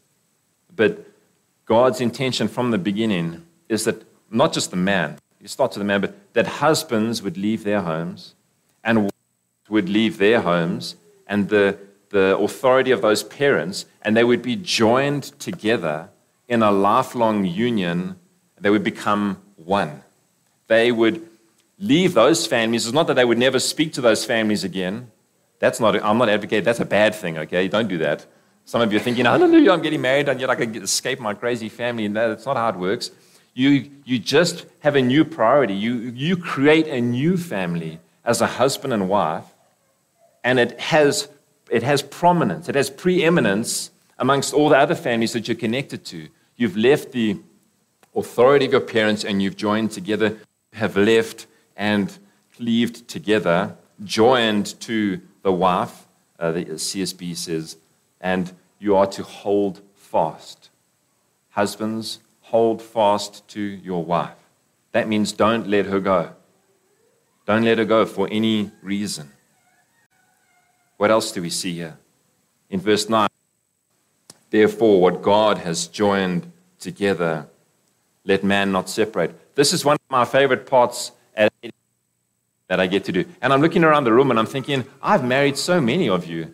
but 0.73 1.05
God's 1.65 1.99
intention 1.99 2.47
from 2.47 2.71
the 2.71 2.77
beginning 2.77 3.45
is 3.67 3.83
that 3.83 4.07
not 4.29 4.53
just 4.53 4.71
the 4.71 4.77
man, 4.77 5.17
you 5.41 5.47
start 5.47 5.71
to 5.73 5.79
the 5.79 5.85
man, 5.85 6.01
but 6.01 6.33
that 6.33 6.47
husbands 6.47 7.21
would 7.21 7.37
leave 7.37 7.63
their 7.63 7.81
homes 7.81 8.35
and 8.83 9.09
would 9.69 9.89
leave 9.89 10.17
their 10.17 10.41
homes 10.41 10.95
and 11.27 11.49
the, 11.49 11.77
the 12.09 12.37
authority 12.37 12.91
of 12.91 13.01
those 13.01 13.23
parents, 13.23 13.85
and 14.01 14.15
they 14.15 14.23
would 14.23 14.41
be 14.41 14.55
joined 14.55 15.23
together 15.39 16.09
in 16.47 16.63
a 16.63 16.71
lifelong 16.71 17.45
union. 17.45 18.17
They 18.59 18.69
would 18.69 18.83
become 18.83 19.41
one. 19.55 20.01
they 20.67 20.91
would 20.91 21.27
leave 21.79 22.13
those 22.13 22.45
families. 22.47 22.85
It's 22.85 22.93
not 22.93 23.07
that 23.07 23.15
they 23.15 23.25
would 23.25 23.37
never 23.37 23.59
speak 23.59 23.93
to 23.93 24.01
those 24.01 24.25
families 24.25 24.63
again. 24.63 25.11
That's 25.59 25.79
not, 25.79 26.01
I'm 26.03 26.17
not 26.17 26.29
advocating, 26.29 26.63
that's 26.63 26.79
a 26.79 26.85
bad 26.85 27.15
thing, 27.15 27.37
okay? 27.37 27.67
Don't 27.67 27.87
do 27.87 27.97
that. 27.99 28.25
Some 28.65 28.81
of 28.81 28.91
you 28.91 28.99
are 28.99 29.01
thinking, 29.01 29.25
hallelujah, 29.25 29.71
I'm 29.71 29.81
getting 29.81 30.01
married 30.01 30.27
and 30.27 30.39
yet 30.39 30.49
I 30.49 30.55
can 30.55 30.75
escape 30.75 31.19
my 31.19 31.33
crazy 31.33 31.69
family. 31.69 32.05
And 32.05 32.15
that's 32.15 32.45
not 32.45 32.57
how 32.57 32.69
it 32.69 32.75
works. 32.75 33.11
You, 33.57 33.89
you 34.05 34.19
just 34.19 34.67
have 34.81 34.95
a 34.95 35.01
new 35.01 35.25
priority. 35.25 35.73
You, 35.73 35.95
you 35.95 36.37
create 36.37 36.87
a 36.87 37.01
new 37.01 37.37
family 37.37 37.99
as 38.23 38.39
a 38.39 38.45
husband 38.45 38.93
and 38.93 39.09
wife, 39.09 39.45
and 40.43 40.59
it 40.59 40.79
has, 40.79 41.27
it 41.71 41.81
has 41.81 42.03
prominence, 42.03 42.69
it 42.69 42.75
has 42.75 42.91
preeminence 42.91 43.89
amongst 44.19 44.53
all 44.53 44.69
the 44.69 44.77
other 44.77 44.93
families 44.93 45.33
that 45.33 45.47
you're 45.47 45.57
connected 45.57 46.05
to. 46.05 46.27
You've 46.55 46.77
left 46.77 47.13
the 47.13 47.39
authority 48.15 48.67
of 48.67 48.73
your 48.73 48.81
parents 48.81 49.23
and 49.23 49.41
you've 49.41 49.57
joined 49.57 49.89
together, 49.89 50.37
have 50.73 50.95
left 50.95 51.47
and 51.75 52.15
cleaved 52.55 53.07
together, 53.07 53.75
joined 54.03 54.79
to 54.81 55.19
the 55.41 55.51
wife, 55.51 56.05
uh, 56.37 56.51
the 56.51 56.65
CSB 56.65 57.35
says, 57.35 57.77
and 58.21 58.53
you 58.77 58.95
are 58.95 59.07
to 59.07 59.23
hold 59.23 59.81
fast. 59.95 60.69
Husbands, 61.49 62.19
hold 62.47 62.81
fast 62.81 63.45
to 63.49 63.59
your 63.59 64.03
wife. 64.05 64.37
That 64.93 65.07
means 65.07 65.33
don't 65.33 65.67
let 65.67 65.85
her 65.87 65.99
go. 65.99 66.31
Don't 67.45 67.63
let 67.63 67.77
her 67.77 67.85
go 67.85 68.05
for 68.05 68.27
any 68.31 68.71
reason. 68.81 69.31
What 70.95 71.11
else 71.11 71.31
do 71.31 71.41
we 71.41 71.49
see 71.49 71.73
here? 71.73 71.97
In 72.69 72.79
verse 72.79 73.09
9, 73.09 73.27
therefore, 74.49 75.01
what 75.01 75.21
God 75.21 75.57
has 75.59 75.87
joined 75.87 76.51
together, 76.79 77.47
let 78.23 78.43
man 78.43 78.71
not 78.71 78.89
separate. 78.89 79.55
This 79.55 79.73
is 79.73 79.83
one 79.83 79.95
of 79.95 80.09
my 80.09 80.25
favorite 80.25 80.65
parts 80.65 81.11
that 82.69 82.79
I 82.79 82.87
get 82.87 83.03
to 83.05 83.11
do. 83.11 83.25
And 83.41 83.53
I'm 83.53 83.61
looking 83.61 83.83
around 83.83 84.05
the 84.05 84.13
room 84.13 84.29
and 84.29 84.39
I'm 84.39 84.45
thinking, 84.45 84.85
I've 85.01 85.23
married 85.23 85.57
so 85.57 85.79
many 85.79 86.09
of 86.09 86.25
you. 86.25 86.53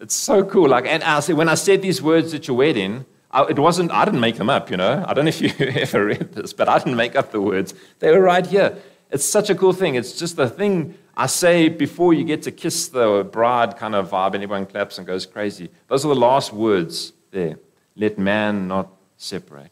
It's 0.00 0.14
so 0.14 0.44
cool. 0.44 0.68
Like, 0.68 0.86
and 0.86 1.02
I, 1.02 1.20
when 1.32 1.48
I 1.48 1.54
said 1.54 1.82
these 1.82 2.02
words 2.02 2.34
at 2.34 2.48
your 2.48 2.56
wedding, 2.56 3.06
It 3.44 3.58
wasn't, 3.58 3.90
I 3.90 4.04
didn't 4.04 4.20
make 4.20 4.36
them 4.36 4.48
up, 4.48 4.70
you 4.70 4.76
know. 4.76 5.04
I 5.06 5.12
don't 5.14 5.24
know 5.24 5.28
if 5.28 5.40
you 5.40 5.52
ever 5.58 6.06
read 6.06 6.32
this, 6.32 6.52
but 6.52 6.68
I 6.68 6.78
didn't 6.78 6.96
make 6.96 7.16
up 7.16 7.32
the 7.32 7.40
words. 7.40 7.74
They 7.98 8.10
were 8.10 8.20
right 8.22 8.46
here. 8.46 8.76
It's 9.10 9.24
such 9.24 9.50
a 9.50 9.54
cool 9.54 9.72
thing. 9.72 9.94
It's 9.94 10.18
just 10.18 10.36
the 10.36 10.48
thing 10.48 10.96
I 11.16 11.26
say 11.26 11.68
before 11.68 12.12
you 12.12 12.24
get 12.24 12.42
to 12.42 12.50
kiss 12.50 12.88
the 12.88 13.28
bride 13.30 13.76
kind 13.76 13.94
of 13.94 14.10
vibe, 14.10 14.34
everyone 14.34 14.66
claps 14.66 14.98
and 14.98 15.06
goes 15.06 15.26
crazy. 15.26 15.70
Those 15.88 16.04
are 16.04 16.08
the 16.08 16.14
last 16.14 16.52
words 16.52 17.12
there. 17.30 17.58
Let 17.94 18.18
man 18.18 18.68
not 18.68 18.90
separate. 19.16 19.70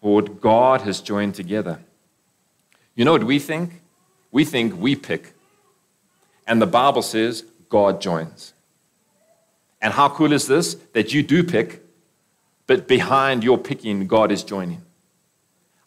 For 0.00 0.14
what 0.14 0.40
God 0.40 0.82
has 0.82 1.00
joined 1.00 1.34
together. 1.34 1.80
You 2.94 3.04
know 3.04 3.12
what 3.12 3.24
we 3.24 3.38
think? 3.38 3.82
We 4.30 4.44
think 4.44 4.80
we 4.80 4.96
pick. 4.96 5.34
And 6.46 6.62
the 6.62 6.66
Bible 6.66 7.02
says 7.02 7.44
God 7.68 8.00
joins. 8.00 8.54
And 9.82 9.92
how 9.92 10.08
cool 10.08 10.32
is 10.32 10.46
this? 10.46 10.74
That 10.94 11.12
you 11.12 11.22
do 11.22 11.42
pick, 11.42 11.82
but 12.66 12.88
behind 12.88 13.44
your 13.44 13.58
picking, 13.58 14.06
God 14.06 14.32
is 14.32 14.42
joining. 14.42 14.82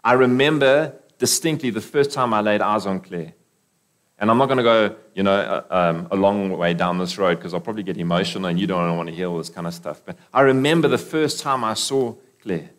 I 0.04 0.14
remember 0.14 0.96
distinctly 1.18 1.70
the 1.70 1.82
first 1.82 2.12
time 2.12 2.34
I 2.34 2.42
laid 2.42 2.62
eyes 2.62 2.86
on 2.86 3.02
Claire. 3.02 3.34
And 4.18 4.30
I'm 4.30 4.38
not 4.38 4.48
going 4.48 4.58
to 4.58 4.64
go, 4.64 4.96
you 5.16 5.24
know, 5.24 5.34
uh, 5.34 5.64
um, 5.70 6.08
a 6.12 6.16
long 6.16 6.50
way 6.58 6.74
down 6.74 6.98
this 6.98 7.18
road 7.18 7.38
because 7.38 7.54
I'll 7.54 7.62
probably 7.62 7.84
get 7.84 7.98
emotional 7.98 8.48
and 8.48 8.60
you 8.60 8.68
don't 8.68 8.98
want 8.98 9.08
to 9.08 9.16
hear 9.16 9.30
all 9.30 9.38
this 9.38 9.50
kind 9.50 9.66
of 9.66 9.74
stuff. 9.74 10.02
But 10.06 10.18
I 10.34 10.42
remember 10.42 10.90
the 10.90 10.98
first 10.98 11.40
time 11.40 11.64
I 11.64 11.74
saw 11.74 12.16
Claire. 12.42 12.70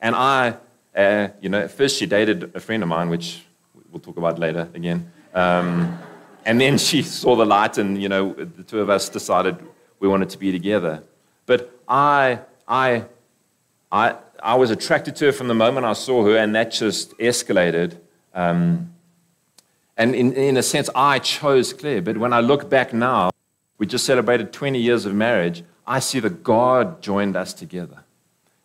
And 0.00 0.14
I, 0.14 0.56
uh, 0.94 1.28
you 1.40 1.48
know, 1.48 1.68
first 1.68 1.98
she 1.98 2.04
dated 2.04 2.54
a 2.54 2.60
friend 2.60 2.82
of 2.82 2.88
mine, 2.90 3.08
which 3.08 3.44
we'll 3.90 4.00
talk 4.00 4.18
about 4.18 4.38
later 4.38 4.68
again. 4.74 5.10
Um, 5.32 5.98
and 6.44 6.60
then 6.60 6.76
she 6.76 7.02
saw 7.02 7.36
the 7.36 7.46
light, 7.46 7.78
and, 7.78 8.00
you 8.02 8.08
know, 8.10 8.34
the 8.34 8.62
two 8.62 8.80
of 8.80 8.90
us 8.90 9.08
decided 9.08 9.56
we 9.98 10.08
wanted 10.08 10.28
to 10.30 10.38
be 10.38 10.52
together. 10.52 11.02
But 11.46 11.80
I, 11.88 12.40
I, 12.68 13.04
I, 13.94 14.16
I 14.42 14.56
was 14.56 14.72
attracted 14.72 15.14
to 15.16 15.26
her 15.26 15.32
from 15.32 15.46
the 15.46 15.54
moment 15.54 15.86
I 15.86 15.92
saw 15.92 16.24
her, 16.24 16.36
and 16.36 16.52
that 16.56 16.72
just 16.72 17.16
escalated. 17.18 17.96
Um, 18.34 18.92
and 19.96 20.16
in, 20.16 20.32
in 20.32 20.56
a 20.56 20.64
sense, 20.64 20.90
I 20.96 21.20
chose 21.20 21.72
Claire. 21.72 22.02
But 22.02 22.18
when 22.18 22.32
I 22.32 22.40
look 22.40 22.68
back 22.68 22.92
now, 22.92 23.30
we 23.78 23.86
just 23.86 24.04
celebrated 24.04 24.52
20 24.52 24.80
years 24.80 25.06
of 25.06 25.14
marriage. 25.14 25.62
I 25.86 26.00
see 26.00 26.18
that 26.20 26.42
God 26.42 27.02
joined 27.02 27.36
us 27.36 27.54
together. 27.54 28.02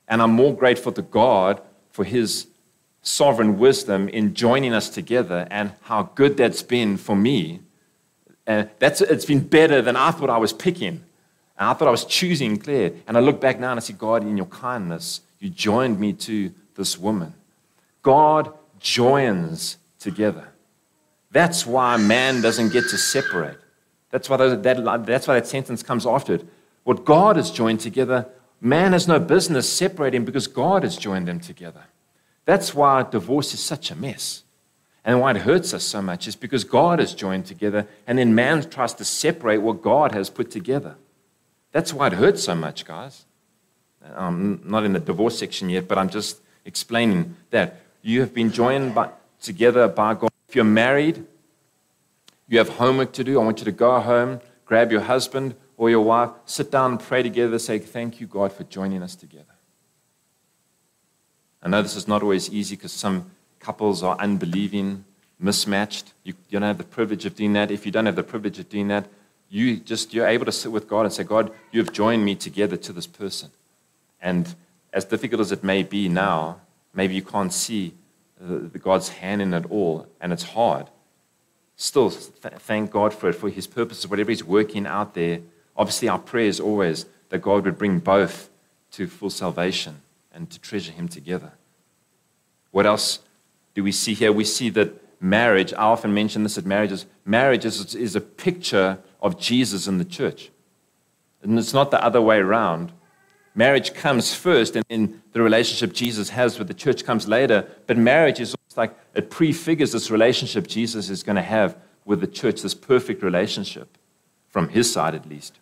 And 0.07 0.23
I'm 0.23 0.31
more 0.31 0.55
grateful 0.55 0.91
to 0.93 1.03
God 1.03 1.61
for 1.91 2.03
his 2.03 2.47
sovereign 3.03 3.59
wisdom 3.59 4.09
in 4.09 4.33
joining 4.33 4.73
us 4.73 4.89
together 4.89 5.47
and 5.51 5.73
how 5.81 6.09
good 6.15 6.37
that's 6.37 6.63
been 6.63 6.97
for 6.97 7.15
me. 7.15 7.59
And 8.47 8.67
that's, 8.79 9.01
it's 9.01 9.25
been 9.25 9.47
better 9.47 9.79
than 9.79 9.95
I 9.95 10.09
thought 10.09 10.31
I 10.31 10.39
was 10.39 10.53
picking. 10.53 11.03
And 11.59 11.67
I 11.67 11.73
thought 11.73 11.89
I 11.89 11.91
was 11.91 12.05
choosing 12.05 12.57
Claire. 12.57 12.93
And 13.05 13.17
I 13.17 13.19
look 13.19 13.41
back 13.41 13.59
now 13.59 13.71
and 13.71 13.79
I 13.79 13.83
see, 13.83 13.93
God, 13.93 14.23
in 14.23 14.37
your 14.37 14.45
kindness, 14.45 15.21
you 15.39 15.49
joined 15.49 15.99
me 15.99 16.13
to 16.13 16.51
this 16.75 16.97
woman. 16.97 17.33
God 18.01 18.53
joins 18.79 19.77
together. 19.99 20.47
That's 21.31 21.67
why 21.67 21.97
man 21.97 22.41
doesn't 22.41 22.71
get 22.71 22.87
to 22.89 22.97
separate. 22.97 23.57
That's 24.09 24.29
why 24.29 24.37
that, 24.37 25.05
that's 25.05 25.27
why 25.27 25.33
that 25.35 25.47
sentence 25.47 25.83
comes 25.83 26.05
after 26.05 26.35
it. 26.35 26.45
What 26.85 27.03
God 27.03 27.35
has 27.35 27.51
joined 27.51 27.81
together, 27.81 28.25
man 28.61 28.93
has 28.93 29.07
no 29.07 29.19
business 29.19 29.69
separating 29.69 30.23
because 30.25 30.47
God 30.47 30.83
has 30.83 30.97
joined 30.97 31.27
them 31.27 31.41
together. 31.41 31.83
That's 32.45 32.73
why 32.73 33.03
divorce 33.03 33.53
is 33.53 33.59
such 33.59 33.91
a 33.91 33.95
mess. 33.95 34.43
And 35.05 35.19
why 35.19 35.31
it 35.31 35.37
hurts 35.37 35.73
us 35.73 35.83
so 35.83 36.01
much 36.01 36.27
is 36.27 36.35
because 36.35 36.63
God 36.63 36.99
has 36.99 37.13
joined 37.13 37.45
together, 37.45 37.87
and 38.07 38.17
then 38.17 38.33
man 38.33 38.67
tries 38.69 38.93
to 38.95 39.05
separate 39.05 39.59
what 39.59 39.81
God 39.81 40.13
has 40.13 40.29
put 40.29 40.51
together. 40.51 40.95
That's 41.71 41.93
why 41.93 42.07
it 42.07 42.13
hurts 42.13 42.43
so 42.43 42.55
much, 42.55 42.85
guys. 42.85 43.25
I'm 44.15 44.61
not 44.63 44.83
in 44.85 44.93
the 44.93 44.99
divorce 44.99 45.37
section 45.37 45.69
yet, 45.69 45.87
but 45.87 45.97
I'm 45.97 46.09
just 46.09 46.41
explaining 46.65 47.35
that. 47.51 47.81
You 48.01 48.21
have 48.21 48.33
been 48.33 48.51
joined 48.51 48.95
by, 48.95 49.09
together 49.41 49.87
by 49.87 50.13
God. 50.13 50.29
If 50.47 50.55
you're 50.55 50.63
married, 50.63 51.25
you 52.47 52.57
have 52.57 52.69
homework 52.69 53.11
to 53.13 53.23
do. 53.23 53.39
I 53.39 53.43
want 53.43 53.59
you 53.59 53.65
to 53.65 53.71
go 53.71 53.99
home, 53.99 54.39
grab 54.65 54.91
your 54.91 55.01
husband 55.01 55.55
or 55.77 55.89
your 55.89 56.01
wife, 56.01 56.29
sit 56.45 56.71
down 56.71 56.91
and 56.91 56.99
pray 56.99 57.23
together, 57.23 57.59
say, 57.59 57.77
Thank 57.77 58.19
you, 58.19 58.27
God, 58.27 58.53
for 58.53 58.63
joining 58.63 59.03
us 59.03 59.15
together. 59.15 59.45
I 61.61 61.67
know 61.67 61.81
this 61.81 61.95
is 61.95 62.07
not 62.07 62.23
always 62.23 62.49
easy 62.49 62.75
because 62.75 62.93
some 62.93 63.31
couples 63.59 64.01
are 64.01 64.17
unbelieving, 64.17 65.03
mismatched. 65.39 66.13
You, 66.23 66.33
you 66.49 66.59
don't 66.59 66.67
have 66.67 66.77
the 66.77 66.83
privilege 66.85 67.25
of 67.25 67.35
doing 67.35 67.53
that. 67.53 67.69
If 67.69 67.85
you 67.85 67.91
don't 67.91 68.05
have 68.05 68.15
the 68.15 68.23
privilege 68.23 68.59
of 68.59 68.69
doing 68.69 68.87
that, 68.87 69.07
you 69.49 69.77
just 69.77 70.13
you're 70.13 70.27
able 70.27 70.45
to 70.45 70.51
sit 70.51 70.71
with 70.71 70.87
God 70.87 71.01
and 71.01 71.13
say, 71.13 71.23
God, 71.23 71.51
you 71.71 71.79
have 71.79 71.91
joined 71.91 72.23
me 72.23 72.35
together 72.35 72.77
to 72.77 72.93
this 72.93 73.07
person. 73.07 73.49
And 74.21 74.53
as 74.93 75.05
difficult 75.05 75.41
as 75.41 75.51
it 75.51 75.63
may 75.63 75.83
be 75.83 76.07
now, 76.07 76.61
maybe 76.93 77.15
you 77.15 77.21
can't 77.21 77.53
see 77.53 77.93
the, 78.39 78.59
the 78.59 78.79
God's 78.79 79.09
hand 79.09 79.41
in 79.41 79.53
it 79.53 79.65
all, 79.69 80.07
and 80.21 80.31
it's 80.31 80.43
hard. 80.43 80.87
Still, 81.75 82.11
th- 82.11 82.55
thank 82.59 82.91
God 82.91 83.13
for 83.13 83.29
it, 83.29 83.33
for 83.33 83.49
His 83.49 83.67
purposes, 83.67 84.07
whatever 84.07 84.31
He's 84.31 84.43
working 84.43 84.85
out 84.85 85.13
there. 85.13 85.39
Obviously, 85.75 86.09
our 86.09 86.19
prayer 86.19 86.47
is 86.47 86.59
always 86.59 87.05
that 87.29 87.41
God 87.41 87.65
would 87.65 87.77
bring 87.77 87.99
both 87.99 88.49
to 88.91 89.07
full 89.07 89.29
salvation 89.29 90.01
and 90.33 90.49
to 90.49 90.59
treasure 90.59 90.91
Him 90.91 91.07
together. 91.07 91.53
What 92.71 92.85
else 92.85 93.19
do 93.73 93.83
we 93.83 93.91
see 93.91 94.13
here? 94.13 94.31
We 94.31 94.43
see 94.43 94.69
that 94.71 94.93
marriage, 95.21 95.73
I 95.73 95.83
often 95.83 96.13
mention 96.13 96.43
this 96.43 96.57
at 96.57 96.65
marriages, 96.65 97.05
marriage 97.25 97.65
is, 97.65 97.95
is 97.95 98.15
a 98.15 98.21
picture 98.21 98.99
of 99.21 99.39
Jesus 99.39 99.87
in 99.87 99.97
the 99.97 100.05
church. 100.05 100.49
And 101.41 101.57
it's 101.57 101.73
not 101.73 101.91
the 101.91 102.03
other 102.03 102.21
way 102.21 102.37
around. 102.37 102.91
Marriage 103.55 103.93
comes 103.93 104.33
first, 104.33 104.75
and 104.75 104.85
in 104.89 105.21
the 105.33 105.41
relationship 105.41 105.93
Jesus 105.93 106.29
has 106.29 106.59
with 106.59 106.67
the 106.67 106.73
church 106.73 107.03
comes 107.03 107.27
later. 107.27 107.67
But 107.87 107.97
marriage 107.97 108.39
is 108.39 108.55
almost 108.55 108.77
like 108.77 108.97
it 109.15 109.29
prefigures 109.29 109.91
this 109.91 110.11
relationship 110.11 110.67
Jesus 110.67 111.09
is 111.09 111.23
going 111.23 111.35
to 111.35 111.41
have 111.41 111.75
with 112.05 112.21
the 112.21 112.27
church, 112.27 112.61
this 112.61 112.73
perfect 112.73 113.21
relationship, 113.21 113.97
from 114.47 114.69
his 114.69 114.91
side 114.91 115.15
at 115.15 115.27
least, 115.27 115.59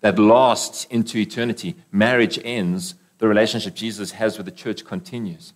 that 0.00 0.18
lasts 0.18 0.84
into 0.90 1.18
eternity. 1.18 1.76
Marriage 1.90 2.38
ends, 2.44 2.94
the 3.18 3.28
relationship 3.28 3.74
Jesus 3.74 4.12
has 4.12 4.36
with 4.36 4.46
the 4.46 4.52
church 4.52 4.84
continues. 4.84 5.52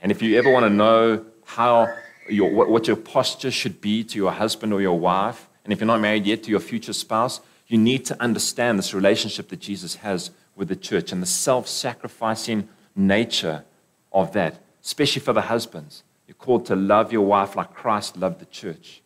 And 0.00 0.12
if 0.12 0.22
you 0.22 0.38
ever 0.38 0.50
want 0.50 0.64
to 0.64 0.70
know 0.70 1.24
how 1.44 1.94
your, 2.28 2.50
what 2.50 2.86
your 2.86 2.96
posture 2.96 3.50
should 3.50 3.80
be 3.80 4.04
to 4.04 4.16
your 4.16 4.32
husband 4.32 4.72
or 4.72 4.80
your 4.80 4.98
wife, 4.98 5.47
and 5.68 5.72
if 5.74 5.80
you're 5.80 5.86
not 5.86 6.00
married 6.00 6.24
yet, 6.24 6.44
to 6.44 6.50
your 6.50 6.60
future 6.60 6.94
spouse, 6.94 7.42
you 7.66 7.76
need 7.76 8.06
to 8.06 8.18
understand 8.22 8.78
this 8.78 8.94
relationship 8.94 9.48
that 9.48 9.60
Jesus 9.60 9.96
has 9.96 10.30
with 10.56 10.68
the 10.68 10.76
church 10.76 11.12
and 11.12 11.20
the 11.20 11.26
self 11.26 11.68
sacrificing 11.68 12.70
nature 12.96 13.64
of 14.10 14.32
that, 14.32 14.62
especially 14.82 15.20
for 15.20 15.34
the 15.34 15.42
husbands. 15.42 16.04
You're 16.26 16.36
called 16.36 16.64
to 16.66 16.74
love 16.74 17.12
your 17.12 17.26
wife 17.26 17.54
like 17.54 17.74
Christ 17.74 18.16
loved 18.16 18.40
the 18.40 18.46
church. 18.46 19.02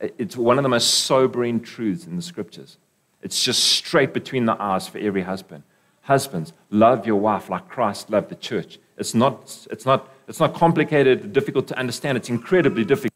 It's 0.00 0.38
one 0.38 0.56
of 0.58 0.62
the 0.62 0.70
most 0.70 0.88
sobering 1.04 1.60
truths 1.60 2.06
in 2.06 2.16
the 2.16 2.22
scriptures. 2.22 2.78
It's 3.20 3.44
just 3.44 3.62
straight 3.62 4.14
between 4.14 4.46
the 4.46 4.56
eyes 4.58 4.88
for 4.88 4.96
every 4.96 5.22
husband. 5.22 5.64
Husbands, 6.00 6.54
love 6.70 7.06
your 7.06 7.20
wife 7.20 7.50
like 7.50 7.68
Christ 7.68 8.08
loved 8.08 8.30
the 8.30 8.36
church. 8.36 8.78
It's 8.96 9.14
not, 9.14 9.66
it's 9.70 9.84
not 9.84 10.08
It's 10.28 10.40
not 10.40 10.54
complicated, 10.54 11.32
difficult 11.34 11.68
to 11.68 11.78
understand. 11.78 12.16
It's 12.16 12.30
incredibly 12.30 12.84
difficult 12.84 13.12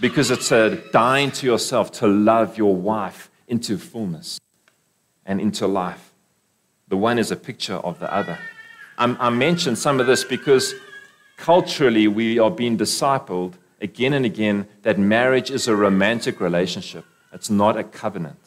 because 0.00 0.30
it's 0.30 0.52
a 0.52 0.76
dying 0.92 1.30
to 1.32 1.46
yourself 1.46 1.90
to 1.92 2.06
love 2.06 2.58
your 2.58 2.74
wife 2.74 3.30
into 3.48 3.78
fullness 3.78 4.38
and 5.24 5.40
into 5.40 5.66
life. 5.66 6.12
The 6.88 6.96
one 6.96 7.18
is 7.18 7.30
a 7.30 7.36
picture 7.36 7.74
of 7.74 7.98
the 7.98 8.12
other. 8.12 8.38
I'm, 8.98 9.16
i 9.20 9.30
mentioned 9.30 9.78
some 9.78 10.00
of 10.00 10.06
this 10.06 10.24
because 10.24 10.74
culturally 11.36 12.08
we 12.08 12.38
are 12.38 12.50
being 12.50 12.78
discipled 12.78 13.54
again 13.80 14.14
and 14.14 14.24
again 14.24 14.66
that 14.82 14.98
marriage 14.98 15.50
is 15.50 15.68
a 15.68 15.76
romantic 15.76 16.40
relationship, 16.40 17.04
it's 17.32 17.50
not 17.50 17.76
a 17.76 17.84
covenant. 17.84 18.38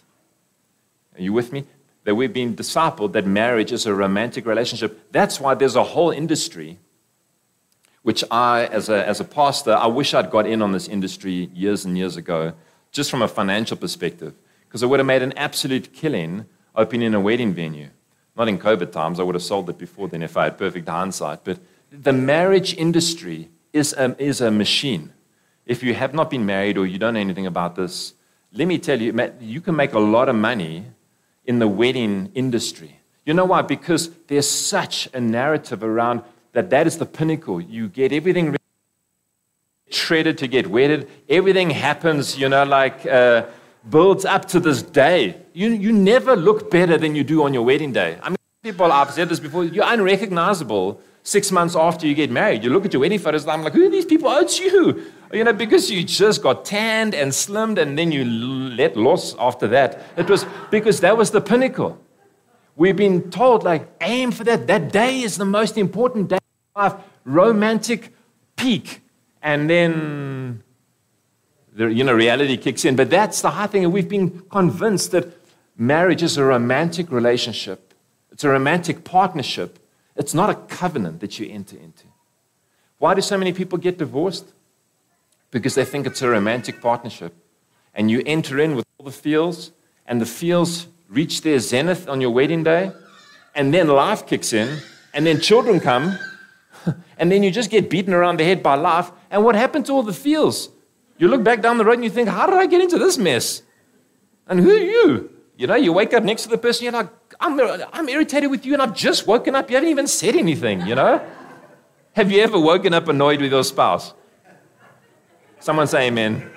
Are 1.15 1.22
you 1.22 1.34
with 1.34 1.51
me? 1.51 1.65
That 2.06 2.15
we've 2.15 2.34
been 2.34 2.56
discipled 2.56 3.12
that 3.12 3.25
marriage 3.25 3.72
is 3.72 3.86
a 3.86 3.94
romantic 3.94 4.46
relationship. 4.46 5.12
That's 5.12 5.39
why 5.39 5.53
there's 5.53 5.75
a 5.75 5.84
whole 5.84 6.12
industry, 6.12 6.79
which 8.03 8.24
I, 8.32 8.65
as 8.65 8.89
a, 8.89 9.08
as 9.08 9.20
a 9.20 9.24
pastor, 9.24 9.74
I 9.74 9.88
wish 9.88 10.13
I'd 10.13 10.32
got 10.32 10.48
in 10.48 10.62
on 10.62 10.72
this 10.72 10.88
industry 10.88 11.50
years 11.53 11.86
and 11.86 11.98
years 11.98 12.18
ago, 12.18 12.53
just 12.91 13.12
from 13.12 13.22
a 13.22 13.27
financial 13.27 13.77
perspective, 13.77 14.34
because 14.68 14.84
it 14.84 14.88
would 14.88 15.00
have 15.00 15.08
made 15.08 15.22
an 15.22 15.34
absolute 15.38 15.94
killing 15.94 16.46
opening 16.75 17.13
a 17.13 17.20
wedding 17.20 17.53
venue. 17.53 17.89
Not 18.36 18.48
in 18.48 18.58
COVID 18.58 18.91
times, 18.91 19.20
I 19.20 19.24
would 19.24 19.36
have 19.36 19.44
sold 19.44 19.70
it 19.70 19.77
before 19.77 20.08
then 20.08 20.24
if 20.24 20.38
I 20.38 20.46
had 20.46 20.58
perfect 20.58 20.88
hindsight. 20.88 21.44
But 21.44 21.60
the 21.91 22.13
marriage 22.13 22.74
industry 22.75 23.50
is 23.74 23.94
a, 23.94 24.15
is 24.18 24.39
a 24.41 24.50
machine. 24.50 25.13
If 25.65 25.84
you 25.84 25.94
have 25.94 26.13
not 26.13 26.29
been 26.29 26.46
married 26.46 26.77
or 26.77 26.88
you 26.88 26.98
don't 26.98 27.15
know 27.15 27.20
anything 27.20 27.46
about 27.46 27.75
this, 27.75 28.13
let 28.53 28.68
me 28.68 28.79
tell 28.79 29.00
you, 29.00 29.13
you 29.39 29.62
can 29.62 29.75
make 29.75 29.94
a 29.94 30.00
lot 30.00 30.29
of 30.29 30.36
money 30.36 30.86
in 31.46 31.60
the 31.60 31.68
wedding 31.68 32.32
industry. 32.34 33.00
You 33.25 33.34
know 33.34 33.46
why? 33.46 33.62
Because 33.62 34.10
there's 34.27 34.50
such 34.50 35.08
a 35.13 35.20
narrative 35.20 35.84
around 35.84 36.24
that 36.53 36.70
that 36.70 36.88
is 36.88 36.98
the 36.98 37.06
pinnacle. 37.06 37.62
You 37.62 37.88
get 37.88 38.12
everything 38.12 38.56
shredded 39.89 40.38
to 40.39 40.48
get 40.48 40.68
wedded. 40.68 41.10
Everything 41.27 41.70
happens, 41.70 42.38
you 42.38 42.50
know, 42.50 42.63
like 42.63 43.06
uh, 43.06 43.46
builds 43.89 44.25
up 44.25 44.46
to 44.50 44.60
this 44.60 44.82
day. 44.82 45.36
You, 45.53 45.70
you 45.70 45.91
never 45.91 46.36
look 46.36 46.70
better 46.72 46.98
than 46.98 47.15
you 47.15 47.24
do 47.24 47.44
on 47.44 47.53
your 47.53 47.63
wedding 47.63 47.91
day. 47.91 48.18
I 48.22 48.29
mean, 48.29 48.38
people, 48.63 48.91
I've 48.91 49.12
said 49.12 49.29
this 49.29 49.39
before, 49.39 49.63
you're 49.65 49.86
unrecognizable 49.86 51.01
six 51.24 51.51
months 51.51 51.75
after 51.75 52.08
you 52.08 52.15
get 52.15 52.32
married. 52.32 52.63
You 52.63 52.70
look 52.72 52.86
at 52.86 52.94
your 52.94 53.01
wedding 53.01 53.20
photos, 53.20 53.44
and 53.44 53.51
I'm 53.51 53.63
like, 53.63 53.74
who 53.74 53.86
are 53.86 53.89
these 53.89 54.06
people? 54.06 54.29
Oh, 54.29 54.39
it's 54.39 54.60
you. 54.60 55.06
You 55.32 55.44
know, 55.44 55.53
because 55.53 55.91
you 55.91 56.03
just 56.03 56.41
got 56.41 56.65
tanned 56.65 57.13
and 57.13 57.32
slimmed, 57.32 57.77
and 57.77 57.98
then 57.98 58.12
you 58.12 58.25
let 58.25 58.98
loss 58.98 59.36
after 59.38 59.68
that. 59.68 60.01
It 60.18 60.29
was 60.29 60.46
because 60.72 61.01
that 61.01 61.18
was 61.18 61.32
the 61.32 61.41
pinnacle. 61.41 62.00
We've 62.75 62.96
been 62.96 63.29
told, 63.29 63.63
like, 63.63 63.88
aim 64.01 64.32
for 64.32 64.44
that. 64.46 64.68
That 64.68 64.91
day 64.91 65.22
is 65.22 65.38
the 65.38 65.46
most 65.46 65.77
important 65.77 66.29
day 66.29 66.38
life. 66.80 66.94
Romantic 67.26 68.14
peak. 68.56 69.02
And 69.42 69.70
then 69.70 70.64
the, 71.74 71.88
you 71.88 72.04
know, 72.04 72.14
reality 72.14 72.58
kicks 72.58 72.86
in. 72.86 72.96
But 72.96 73.10
that's 73.10 73.42
the 73.42 73.52
hard 73.52 73.72
thing. 73.72 73.84
And 73.84 73.94
we've 73.94 74.10
been 74.10 74.42
convinced 74.50 75.12
that 75.12 75.28
marriage 75.78 76.24
is 76.24 76.38
a 76.38 76.44
romantic 76.44 77.12
relationship, 77.12 77.94
it's 78.32 78.44
a 78.44 78.50
romantic 78.50 79.04
partnership. 79.04 79.80
It's 80.16 80.34
not 80.34 80.50
a 80.50 80.56
covenant 80.56 81.22
that 81.22 81.40
you 81.40 81.50
enter 81.50 81.78
into. 81.78 82.04
Why 82.98 83.14
do 83.14 83.22
so 83.22 83.38
many 83.38 83.54
people 83.54 83.78
get 83.78 83.98
divorced? 83.98 84.52
Because 85.50 85.76
they 85.76 85.86
think 85.86 86.06
it's 86.06 86.22
a 86.22 86.28
romantic 86.28 86.82
partnership. 86.82 87.34
And 87.94 88.12
you 88.12 88.22
enter 88.26 88.60
in 88.60 88.76
with 88.76 88.86
all 88.98 89.06
the 89.06 89.14
feels, 89.14 89.72
and 90.06 90.20
the 90.20 90.26
feels 90.26 90.88
reach 91.08 91.42
their 91.42 91.60
zenith 91.60 92.10
on 92.10 92.20
your 92.20 92.32
wedding 92.32 92.64
day, 92.64 92.92
and 93.56 93.74
then 93.74 93.88
life 93.88 94.28
kicks 94.28 94.52
in, 94.52 94.80
and 95.14 95.26
then 95.26 95.40
children 95.40 95.80
come, 95.80 96.20
and 97.18 97.32
then 97.32 97.44
you 97.44 97.52
just 97.52 97.70
get 97.70 97.90
beaten 97.90 98.14
around 98.14 98.40
the 98.40 98.44
head 98.44 98.64
by 98.64 98.76
life. 98.76 99.12
And 99.30 99.44
what 99.44 99.56
happened 99.56 99.86
to 99.88 99.94
all 99.94 100.04
the 100.04 100.14
feels? 100.14 100.70
You 101.18 101.28
look 101.28 101.44
back 101.44 101.62
down 101.62 101.78
the 101.78 101.86
road 101.86 101.96
and 101.96 102.04
you 102.04 102.10
think, 102.10 102.30
how 102.30 102.46
did 102.46 102.56
I 102.56 102.65
get 102.65 102.82
into 102.82 102.98
this 102.98 103.18
mess? 103.18 103.62
And 104.48 104.60
who 104.60 104.72
are 104.72 104.78
you? 104.78 105.30
You 105.58 105.68
know, 105.68 105.76
you 105.76 105.92
wake 105.92 106.13
up 106.13 106.24
next 106.24 106.44
to 106.44 106.50
the 106.50 106.58
person, 106.58 106.86
you're 106.86 106.94
like, 106.94 107.10
I'm, 107.39 107.60
I'm 107.92 108.08
irritated 108.08 108.50
with 108.50 108.65
you 108.65 108.74
and 108.74 108.82
I've 108.82 108.96
just 108.96 109.28
woken 109.28 109.56
up. 109.56 109.70
You 109.70 109.76
haven't 109.76 109.89
even 109.89 110.08
said 110.08 110.36
anything, 110.36 110.86
you 110.88 110.96
know? 110.96 111.26
Have 112.13 112.32
you 112.32 112.42
ever 112.42 112.60
woken 112.60 112.94
up 112.94 113.08
annoyed 113.08 113.42
with 113.42 113.52
your 113.52 113.63
spouse? 113.63 114.13
Someone 115.60 115.88
say 115.88 116.08
amen. 116.08 116.50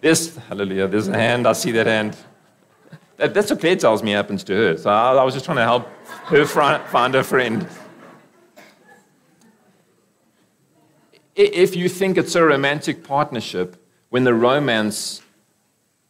This, 0.00 0.36
hallelujah, 0.36 0.88
there's 0.88 1.08
a 1.08 1.14
hand. 1.14 1.46
I 1.46 1.52
see 1.52 1.70
that 1.72 1.86
hand. 1.86 2.16
That, 3.16 3.34
that's 3.34 3.50
what 3.50 3.60
Claire 3.60 3.76
tells 3.76 4.02
me 4.02 4.12
happens 4.12 4.44
to 4.44 4.54
her. 4.54 4.76
So 4.76 4.90
I, 4.90 5.14
I 5.14 5.24
was 5.24 5.34
just 5.34 5.44
trying 5.44 5.58
to 5.58 5.62
help 5.62 5.86
her 6.26 6.44
find 6.44 7.14
a 7.14 7.22
friend. 7.22 7.66
If 11.36 11.76
you 11.76 11.88
think 11.88 12.16
it's 12.16 12.34
a 12.34 12.42
romantic 12.42 13.04
partnership, 13.04 13.76
when 14.08 14.24
the 14.24 14.34
romance, 14.34 15.22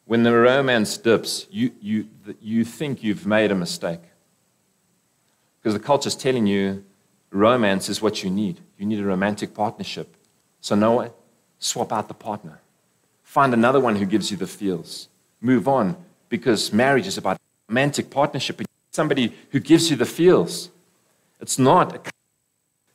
when 0.04 0.22
the 0.22 0.32
romance 0.32 0.96
dips, 0.96 1.46
you, 1.50 1.72
you, 1.80 2.08
you 2.40 2.64
think 2.64 3.02
you've 3.02 3.26
made 3.26 3.50
a 3.50 3.54
mistake. 3.54 4.00
Because 5.58 5.74
the 5.74 5.84
culture 5.84 6.08
is 6.08 6.14
telling 6.14 6.46
you 6.46 6.84
romance 7.30 7.88
is 7.88 8.00
what 8.00 8.22
you 8.22 8.30
need. 8.30 8.60
You 8.78 8.86
need 8.86 9.00
a 9.00 9.04
romantic 9.04 9.52
partnership. 9.52 10.16
So, 10.60 10.76
no, 10.76 11.12
swap 11.58 11.92
out 11.92 12.08
the 12.08 12.14
partner. 12.14 12.60
Find 13.24 13.52
another 13.52 13.80
one 13.80 13.96
who 13.96 14.06
gives 14.06 14.30
you 14.30 14.36
the 14.36 14.46
feels. 14.46 15.08
Move 15.40 15.66
on, 15.66 15.96
because 16.28 16.72
marriage 16.72 17.06
is 17.06 17.18
about 17.18 17.38
romantic 17.68 18.10
partnership. 18.10 18.62
Somebody 18.92 19.34
who 19.50 19.60
gives 19.60 19.90
you 19.90 19.96
the 19.96 20.06
feels. 20.06 20.70
It's 21.40 21.58
not. 21.58 22.08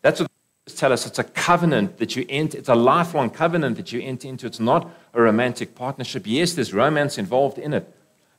That's 0.01 0.21
what 0.21 0.30
tell 0.67 0.93
us 0.93 1.05
it's 1.05 1.19
a 1.19 1.23
covenant 1.23 1.97
that 1.97 2.15
you 2.15 2.25
enter, 2.29 2.57
it's 2.57 2.69
a 2.69 2.75
lifelong 2.75 3.29
covenant 3.29 3.77
that 3.77 3.91
you 3.91 4.01
enter 4.01 4.27
into. 4.27 4.45
It's 4.45 4.59
not 4.59 4.89
a 5.13 5.21
romantic 5.21 5.75
partnership. 5.75 6.23
Yes, 6.25 6.53
there's 6.53 6.73
romance 6.73 7.17
involved 7.17 7.57
in 7.57 7.73
it, 7.73 7.93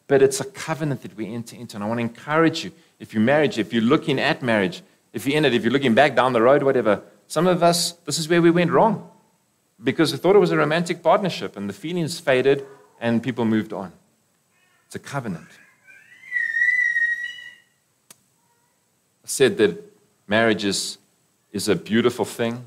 but 0.06 0.22
it's 0.22 0.40
a 0.40 0.44
covenant 0.44 1.02
that 1.02 1.16
we 1.16 1.32
enter 1.32 1.56
into. 1.56 1.76
And 1.76 1.84
I 1.84 1.88
want 1.88 1.98
to 1.98 2.02
encourage 2.02 2.64
you, 2.64 2.72
if 3.00 3.12
you're 3.12 3.22
married, 3.22 3.58
if 3.58 3.72
you're 3.72 3.82
looking 3.82 4.20
at 4.20 4.42
marriage, 4.42 4.82
if 5.12 5.26
you're 5.26 5.36
in 5.36 5.44
it, 5.44 5.54
if 5.54 5.64
you're 5.64 5.72
looking 5.72 5.94
back 5.94 6.14
down 6.14 6.32
the 6.32 6.42
road, 6.42 6.62
whatever, 6.62 7.02
some 7.26 7.46
of 7.46 7.62
us, 7.62 7.92
this 8.04 8.18
is 8.18 8.28
where 8.28 8.42
we 8.42 8.50
went 8.50 8.70
wrong 8.70 9.10
because 9.82 10.12
we 10.12 10.18
thought 10.18 10.36
it 10.36 10.38
was 10.38 10.52
a 10.52 10.56
romantic 10.56 11.02
partnership 11.02 11.56
and 11.56 11.68
the 11.68 11.72
feelings 11.72 12.20
faded 12.20 12.64
and 13.00 13.22
people 13.22 13.44
moved 13.44 13.72
on. 13.72 13.92
It's 14.86 14.94
a 14.94 14.98
covenant. 14.98 15.48
I 19.24 19.28
said 19.28 19.56
that 19.58 19.82
marriage 20.28 20.64
is 20.64 20.98
is 21.52 21.68
a 21.68 21.76
beautiful 21.76 22.24
thing. 22.24 22.64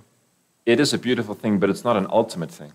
It 0.65 0.79
is 0.79 0.93
a 0.93 0.97
beautiful 0.97 1.35
thing, 1.35 1.59
but 1.59 1.69
it's 1.69 1.83
not 1.83 1.97
an 1.97 2.07
ultimate 2.09 2.51
thing. 2.51 2.73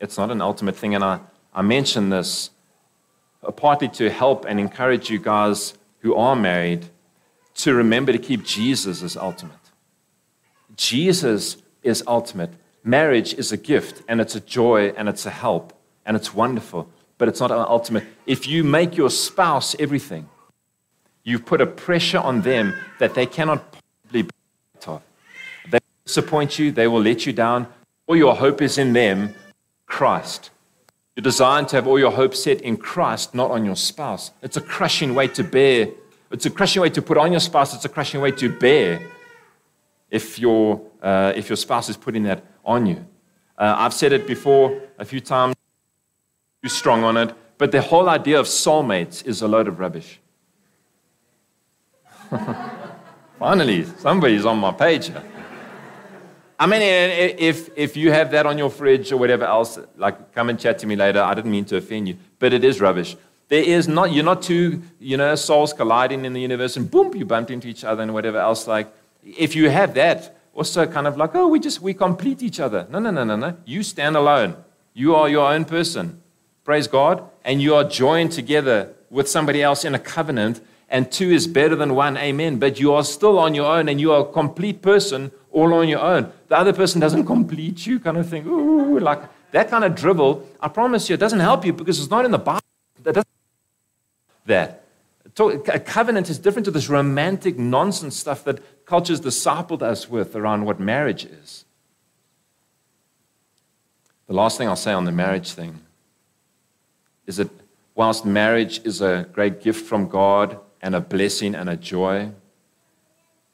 It's 0.00 0.16
not 0.16 0.30
an 0.30 0.40
ultimate 0.40 0.76
thing. 0.76 0.94
And 0.94 1.04
I, 1.04 1.20
I 1.54 1.62
mention 1.62 2.10
this 2.10 2.50
partly 3.56 3.88
to 3.88 4.10
help 4.10 4.44
and 4.44 4.58
encourage 4.58 5.10
you 5.10 5.18
guys 5.18 5.74
who 6.00 6.14
are 6.14 6.36
married 6.36 6.86
to 7.54 7.74
remember 7.74 8.12
to 8.12 8.18
keep 8.18 8.44
Jesus 8.44 9.02
as 9.02 9.16
ultimate. 9.16 9.56
Jesus 10.76 11.56
is 11.82 12.02
ultimate. 12.06 12.50
Marriage 12.84 13.34
is 13.34 13.50
a 13.52 13.56
gift, 13.56 14.02
and 14.08 14.20
it's 14.20 14.34
a 14.34 14.40
joy, 14.40 14.90
and 14.96 15.08
it's 15.08 15.26
a 15.26 15.30
help, 15.30 15.72
and 16.06 16.16
it's 16.16 16.32
wonderful, 16.32 16.88
but 17.18 17.28
it's 17.28 17.40
not 17.40 17.50
an 17.50 17.58
ultimate. 17.58 18.04
If 18.26 18.46
you 18.46 18.62
make 18.62 18.96
your 18.96 19.10
spouse 19.10 19.74
everything, 19.78 20.28
you 21.24 21.38
put 21.38 21.60
a 21.60 21.66
pressure 21.66 22.18
on 22.18 22.42
them 22.42 22.74
that 23.00 23.14
they 23.14 23.26
cannot 23.26 23.77
disappoint 26.08 26.58
you, 26.58 26.72
they 26.72 26.88
will 26.88 27.02
let 27.02 27.26
you 27.26 27.32
down. 27.32 27.68
All 28.06 28.16
your 28.16 28.34
hope 28.34 28.62
is 28.62 28.78
in 28.78 28.94
them, 28.94 29.34
Christ. 29.86 30.50
You're 31.14 31.22
designed 31.22 31.68
to 31.68 31.76
have 31.76 31.86
all 31.86 31.98
your 31.98 32.10
hope 32.10 32.34
set 32.34 32.62
in 32.62 32.78
Christ, 32.78 33.34
not 33.34 33.50
on 33.50 33.64
your 33.64 33.76
spouse. 33.76 34.30
It's 34.42 34.56
a 34.56 34.60
crushing 34.60 35.14
weight 35.14 35.34
to 35.34 35.44
bear. 35.44 35.88
It's 36.30 36.46
a 36.46 36.50
crushing 36.50 36.80
weight 36.82 36.94
to 36.94 37.02
put 37.02 37.18
on 37.18 37.30
your 37.30 37.40
spouse. 37.40 37.74
It's 37.74 37.84
a 37.84 37.90
crushing 37.90 38.22
weight 38.22 38.38
to 38.38 38.48
bear 38.48 39.02
if 40.10 40.38
your, 40.38 40.80
uh, 41.02 41.32
if 41.36 41.50
your 41.50 41.56
spouse 41.56 41.90
is 41.90 41.96
putting 41.96 42.22
that 42.22 42.42
on 42.64 42.86
you. 42.86 43.04
Uh, 43.58 43.74
I've 43.76 43.92
said 43.92 44.12
it 44.12 44.26
before 44.26 44.80
a 44.98 45.04
few 45.04 45.20
times, 45.20 45.54
too 46.62 46.70
strong 46.70 47.04
on 47.04 47.18
it, 47.18 47.34
but 47.58 47.70
the 47.70 47.82
whole 47.82 48.08
idea 48.08 48.40
of 48.40 48.46
soulmates 48.46 49.26
is 49.26 49.42
a 49.42 49.48
load 49.48 49.68
of 49.68 49.78
rubbish. 49.78 50.20
Finally, 53.38 53.84
somebody's 53.84 54.46
on 54.46 54.58
my 54.58 54.72
page. 54.72 55.10
I 56.58 56.66
mean, 56.66 56.82
eh, 56.82 56.84
eh, 56.84 57.34
if, 57.38 57.70
if 57.76 57.96
you 57.96 58.10
have 58.10 58.32
that 58.32 58.44
on 58.44 58.58
your 58.58 58.70
fridge 58.70 59.12
or 59.12 59.16
whatever 59.16 59.44
else, 59.44 59.78
like 59.96 60.32
come 60.34 60.48
and 60.50 60.58
chat 60.58 60.78
to 60.80 60.86
me 60.86 60.96
later. 60.96 61.22
I 61.22 61.34
didn't 61.34 61.52
mean 61.52 61.64
to 61.66 61.76
offend 61.76 62.08
you, 62.08 62.16
but 62.40 62.52
it 62.52 62.64
is 62.64 62.80
rubbish. 62.80 63.16
There 63.48 63.62
is 63.62 63.86
not, 63.86 64.12
you're 64.12 64.24
not 64.24 64.42
two, 64.42 64.82
you 64.98 65.16
know, 65.16 65.34
souls 65.36 65.72
colliding 65.72 66.24
in 66.24 66.32
the 66.32 66.40
universe 66.40 66.76
and 66.76 66.90
boom, 66.90 67.14
you 67.14 67.24
bumped 67.24 67.50
into 67.50 67.68
each 67.68 67.84
other 67.84 68.02
and 68.02 68.12
whatever 68.12 68.38
else. 68.38 68.66
Like, 68.66 68.92
if 69.24 69.54
you 69.54 69.70
have 69.70 69.94
that, 69.94 70.36
also 70.52 70.84
kind 70.86 71.06
of 71.06 71.16
like, 71.16 71.34
oh, 71.34 71.46
we 71.46 71.60
just, 71.60 71.80
we 71.80 71.94
complete 71.94 72.42
each 72.42 72.58
other. 72.58 72.86
No, 72.90 72.98
no, 72.98 73.10
no, 73.10 73.22
no, 73.22 73.36
no. 73.36 73.56
You 73.64 73.84
stand 73.84 74.16
alone. 74.16 74.56
You 74.92 75.14
are 75.14 75.28
your 75.28 75.52
own 75.52 75.64
person. 75.64 76.20
Praise 76.64 76.88
God. 76.88 77.22
And 77.44 77.62
you 77.62 77.76
are 77.76 77.84
joined 77.84 78.32
together 78.32 78.92
with 79.08 79.28
somebody 79.28 79.62
else 79.62 79.84
in 79.84 79.94
a 79.94 79.98
covenant 79.98 80.60
and 80.90 81.12
two 81.12 81.30
is 81.30 81.46
better 81.46 81.76
than 81.76 81.94
one, 81.94 82.16
amen. 82.16 82.58
But 82.58 82.80
you 82.80 82.92
are 82.94 83.04
still 83.04 83.38
on 83.38 83.54
your 83.54 83.66
own 83.66 83.88
and 83.88 84.00
you 84.00 84.12
are 84.12 84.22
a 84.22 84.32
complete 84.32 84.82
person 84.82 85.30
all 85.50 85.72
on 85.74 85.88
your 85.88 86.00
own. 86.00 86.32
The 86.48 86.56
other 86.58 86.72
person 86.72 87.00
doesn't 87.00 87.24
complete 87.24 87.86
you, 87.86 88.00
kind 88.00 88.16
of 88.16 88.28
thing. 88.28 88.46
Ooh, 88.46 88.98
like 88.98 89.22
that 89.52 89.70
kind 89.70 89.84
of 89.84 89.94
drivel. 89.94 90.46
I 90.60 90.68
promise 90.68 91.08
you, 91.08 91.14
it 91.14 91.20
doesn't 91.20 91.40
help 91.40 91.64
you 91.64 91.72
because 91.72 91.98
it's 91.98 92.10
not 92.10 92.24
in 92.24 92.30
the 92.30 92.38
Bible. 92.38 92.60
That 93.02 93.14
doesn't 93.14 93.28
that. 94.46 94.84
A 95.40 95.78
covenant 95.78 96.28
is 96.28 96.38
different 96.38 96.64
to 96.64 96.72
this 96.72 96.88
romantic 96.88 97.58
nonsense 97.58 98.16
stuff 98.16 98.42
that 98.44 98.86
culture's 98.86 99.20
discipled 99.20 99.82
us 99.82 100.08
with 100.08 100.34
around 100.34 100.64
what 100.64 100.80
marriage 100.80 101.24
is. 101.24 101.64
The 104.26 104.34
last 104.34 104.58
thing 104.58 104.68
I'll 104.68 104.76
say 104.76 104.92
on 104.92 105.04
the 105.04 105.12
marriage 105.12 105.52
thing 105.52 105.80
is 107.26 107.36
that 107.36 107.50
whilst 107.94 108.24
marriage 108.24 108.80
is 108.84 109.00
a 109.00 109.28
great 109.32 109.62
gift 109.62 109.86
from 109.86 110.08
God 110.08 110.58
and 110.82 110.94
a 110.94 111.00
blessing 111.00 111.54
and 111.54 111.68
a 111.68 111.76
joy, 111.76 112.32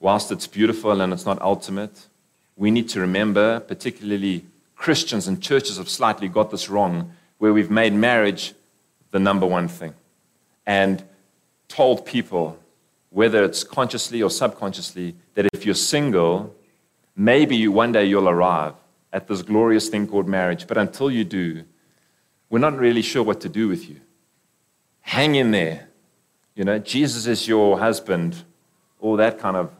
whilst 0.04 0.30
it's 0.30 0.46
beautiful 0.46 1.00
and 1.00 1.14
it's 1.14 1.24
not 1.24 1.40
ultimate, 1.40 2.08
we 2.56 2.70
need 2.70 2.86
to 2.90 3.00
remember, 3.00 3.58
particularly 3.60 4.44
Christians 4.76 5.26
and 5.26 5.42
churches 5.42 5.78
have 5.78 5.88
slightly 5.88 6.28
got 6.28 6.50
this 6.50 6.68
wrong, 6.68 7.10
where 7.38 7.54
we've 7.54 7.70
made 7.70 7.94
marriage 7.94 8.52
the 9.12 9.18
number 9.18 9.46
one 9.46 9.66
thing 9.66 9.94
and 10.66 11.02
told 11.68 12.04
people, 12.04 12.58
whether 13.08 13.42
it's 13.44 13.64
consciously 13.64 14.22
or 14.22 14.28
subconsciously, 14.28 15.14
that 15.36 15.46
if 15.54 15.64
you're 15.64 15.74
single, 15.74 16.54
maybe 17.16 17.66
one 17.66 17.92
day 17.92 18.04
you'll 18.04 18.28
arrive 18.28 18.74
at 19.10 19.26
this 19.26 19.40
glorious 19.40 19.88
thing 19.88 20.06
called 20.06 20.28
marriage. 20.28 20.66
But 20.66 20.76
until 20.76 21.10
you 21.10 21.24
do, 21.24 21.64
we're 22.50 22.58
not 22.58 22.76
really 22.76 23.02
sure 23.02 23.22
what 23.22 23.40
to 23.40 23.48
do 23.48 23.68
with 23.68 23.88
you. 23.88 24.00
Hang 25.00 25.34
in 25.34 25.50
there. 25.50 25.88
You 26.54 26.64
know, 26.64 26.78
Jesus 26.78 27.26
is 27.26 27.48
your 27.48 27.78
husband, 27.78 28.44
all 29.00 29.16
that 29.16 29.38
kind 29.38 29.56
of 29.56 29.70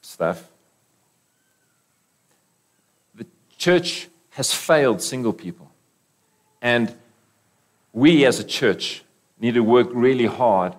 stuff. 0.00 0.48
The 3.14 3.26
church 3.56 4.08
has 4.30 4.52
failed 4.52 5.02
single 5.02 5.32
people. 5.32 5.70
And 6.62 6.94
we 7.92 8.24
as 8.24 8.38
a 8.38 8.44
church 8.44 9.04
need 9.40 9.54
to 9.54 9.60
work 9.60 9.88
really 9.92 10.26
hard 10.26 10.74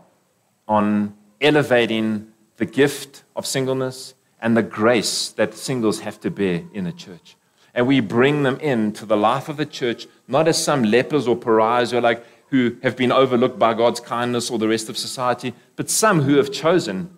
on 0.68 1.16
elevating 1.42 2.32
the 2.58 2.66
gift 2.66 3.24
of 3.36 3.46
singleness 3.46 4.14
and 4.42 4.56
the 4.56 4.64
grace 4.64 5.30
that 5.30 5.54
singles 5.54 6.02
have 6.02 6.20
to 6.22 6.32
bear 6.32 6.64
in 6.74 6.88
a 6.88 6.92
church. 6.92 7.36
And 7.74 7.88
we 7.88 8.00
bring 8.00 8.44
them 8.44 8.60
into 8.60 9.06
the 9.06 9.18
life 9.18 9.50
of 9.50 9.58
the 9.58 9.66
church, 9.66 10.08
not 10.28 10.48
as 10.48 10.62
some 10.64 10.84
lepers 10.84 11.28
or 11.28 11.36
pariahs 11.36 11.94
or 11.94 12.02
like 12.02 12.26
who 12.50 12.76
have 12.82 12.98
been 12.98 13.12
overlooked 13.12 13.60
by 13.60 13.74
God's 13.74 14.00
kindness 14.00 14.50
or 14.50 14.58
the 14.58 14.68
rest 14.68 14.90
of 14.90 14.98
society, 14.98 15.54
but 15.76 15.90
some 15.90 16.22
who 16.22 16.38
have 16.38 16.52
chosen 16.52 17.18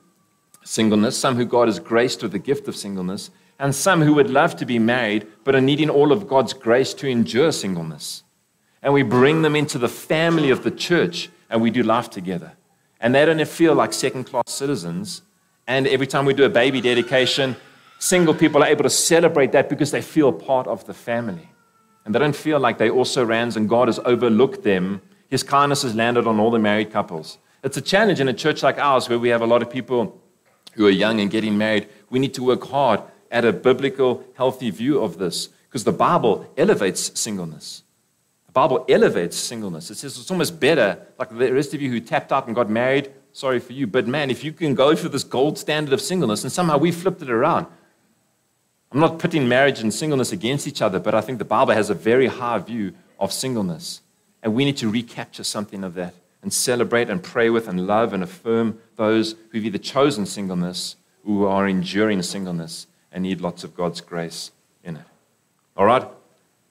singleness, 0.64 1.18
some 1.18 1.36
who 1.36 1.46
God 1.46 1.68
has 1.68 1.80
graced 1.80 2.22
with 2.22 2.32
the 2.32 2.40
gift 2.40 2.68
of 2.68 2.76
singleness, 2.76 3.32
and 3.60 3.76
some 3.76 4.02
who 4.02 4.14
would 4.16 4.30
love 4.30 4.56
to 4.58 4.66
be 4.66 4.80
married 4.80 5.28
but 5.44 5.56
are 5.56 5.62
needing 5.62 5.90
all 5.90 6.12
of 6.12 6.28
God's 6.28 6.54
grace 6.54 6.94
to 6.96 7.08
endure 7.08 7.52
singleness. 7.52 8.24
And 8.82 8.94
we 8.94 9.04
bring 9.04 9.44
them 9.44 9.56
into 9.56 9.78
the 9.78 9.88
family 9.88 10.50
of 10.50 10.64
the 10.64 10.72
church 10.72 11.30
and 11.50 11.62
we 11.62 11.70
do 11.70 11.84
life 11.84 12.10
together. 12.10 12.54
And 13.00 13.14
they 13.14 13.26
don't 13.26 13.48
feel 13.48 13.76
like 13.76 13.94
second 13.94 14.26
class 14.26 14.46
citizens. 14.48 15.22
And 15.68 15.88
every 15.88 16.08
time 16.08 16.26
we 16.26 16.34
do 16.34 16.44
a 16.44 16.50
baby 16.50 16.82
dedication, 16.82 17.56
single 18.00 18.34
people 18.34 18.64
are 18.64 18.68
able 18.68 18.84
to 18.84 18.90
celebrate 18.90 19.52
that 19.52 19.70
because 19.70 19.92
they 19.92 20.02
feel 20.02 20.32
part 20.34 20.68
of 20.68 20.86
the 20.86 20.94
family. 20.94 21.50
And 22.06 22.16
they 22.16 22.20
don't 22.20 22.36
feel 22.36 22.60
like 22.60 22.80
they 22.80 22.90
also 22.90 23.24
rans 23.24 23.58
and 23.58 23.70
God 23.70 23.88
has 23.88 24.00
overlooked 24.00 24.64
them. 24.64 25.02
His 25.30 25.44
kindness 25.44 25.84
has 25.84 25.94
landed 25.94 26.26
on 26.26 26.40
all 26.40 26.50
the 26.50 26.60
married 26.60 26.92
couples. 26.92 27.38
It's 27.64 27.78
a 27.78 27.82
challenge 27.82 28.20
in 28.20 28.28
a 28.28 28.34
church 28.34 28.64
like 28.64 28.80
ours 28.80 29.08
where 29.08 29.20
we 29.20 29.30
have 29.30 29.42
a 29.42 29.46
lot 29.46 29.62
of 29.62 29.70
people 29.70 30.21
who 30.74 30.86
are 30.88 30.92
young 30.92 31.20
and 31.20 31.30
getting 31.30 31.58
married. 31.58 31.88
We 32.10 32.20
need 32.20 32.34
to 32.36 32.44
work 32.44 32.64
hard 32.68 33.02
at 33.30 33.46
a 33.46 33.54
biblical, 33.54 34.24
healthy 34.36 34.70
view 34.70 35.02
of 35.02 35.18
this 35.18 35.50
because 35.68 35.84
the 35.84 35.92
Bible 35.92 36.52
elevates 36.58 37.20
singleness. 37.20 37.84
The 38.48 38.52
Bible 38.52 38.86
elevates 38.90 39.38
singleness. 39.38 39.90
It 39.90 39.96
says 39.96 40.18
it's 40.18 40.30
almost 40.30 40.60
better, 40.60 41.00
like 41.18 41.30
the 41.30 41.54
rest 41.54 41.74
of 41.74 41.82
you 41.82 41.90
who 41.90 42.02
tapped 42.02 42.32
out 42.34 42.48
and 42.48 42.56
got 42.56 42.70
married, 42.70 43.12
sorry 43.32 43.60
for 43.60 43.74
you. 43.74 43.88
But 43.88 44.08
man, 44.08 44.30
if 44.30 44.44
you 44.44 44.52
can 44.52 44.76
go 44.76 44.96
for 44.96 45.08
this 45.08 45.24
gold 45.24 45.58
standard 45.58 45.94
of 45.94 46.02
singleness 46.02 46.44
and 46.44 46.52
somehow 46.52 46.78
we 46.78 46.92
flipped 46.92 47.22
it 47.22 47.30
around, 47.30 47.68
I'm 48.92 49.00
not 49.00 49.20
putting 49.20 49.48
marriage 49.48 49.80
and 49.80 49.94
singleness 49.94 50.34
against 50.34 50.68
each 50.68 50.82
other, 50.82 51.00
but 51.00 51.16
I 51.16 51.22
think 51.22 51.40
the 51.40 51.46
Bible 51.46 51.74
has 51.74 51.90
a 51.90 51.94
very 51.94 52.28
high 52.28 52.58
view 52.58 52.94
of 53.18 53.32
singleness. 53.32 54.02
And 54.44 54.54
we 54.54 54.66
need 54.66 54.78
to 54.78 54.90
recapture 54.90 55.46
something 55.46 55.84
of 55.86 55.94
that 55.94 56.14
and 56.42 56.52
celebrate 56.52 57.10
and 57.10 57.22
pray 57.22 57.50
with 57.50 57.68
and 57.68 57.86
love 57.86 58.14
and 58.14 58.24
affirm 58.24 58.80
those 58.96 59.36
who've 59.52 59.66
either 59.66 59.78
chosen 59.78 60.26
singleness, 60.26 60.96
who 61.24 61.46
are 61.46 61.68
enduring 61.68 62.22
singleness, 62.22 62.88
and 63.12 63.24
need 63.24 63.42
lots 63.42 63.64
of 63.64 63.76
God's 63.76 64.02
grace 64.02 64.52
in 64.84 64.98
it. 64.98 65.06
All 65.78 65.86
right? 65.86 66.08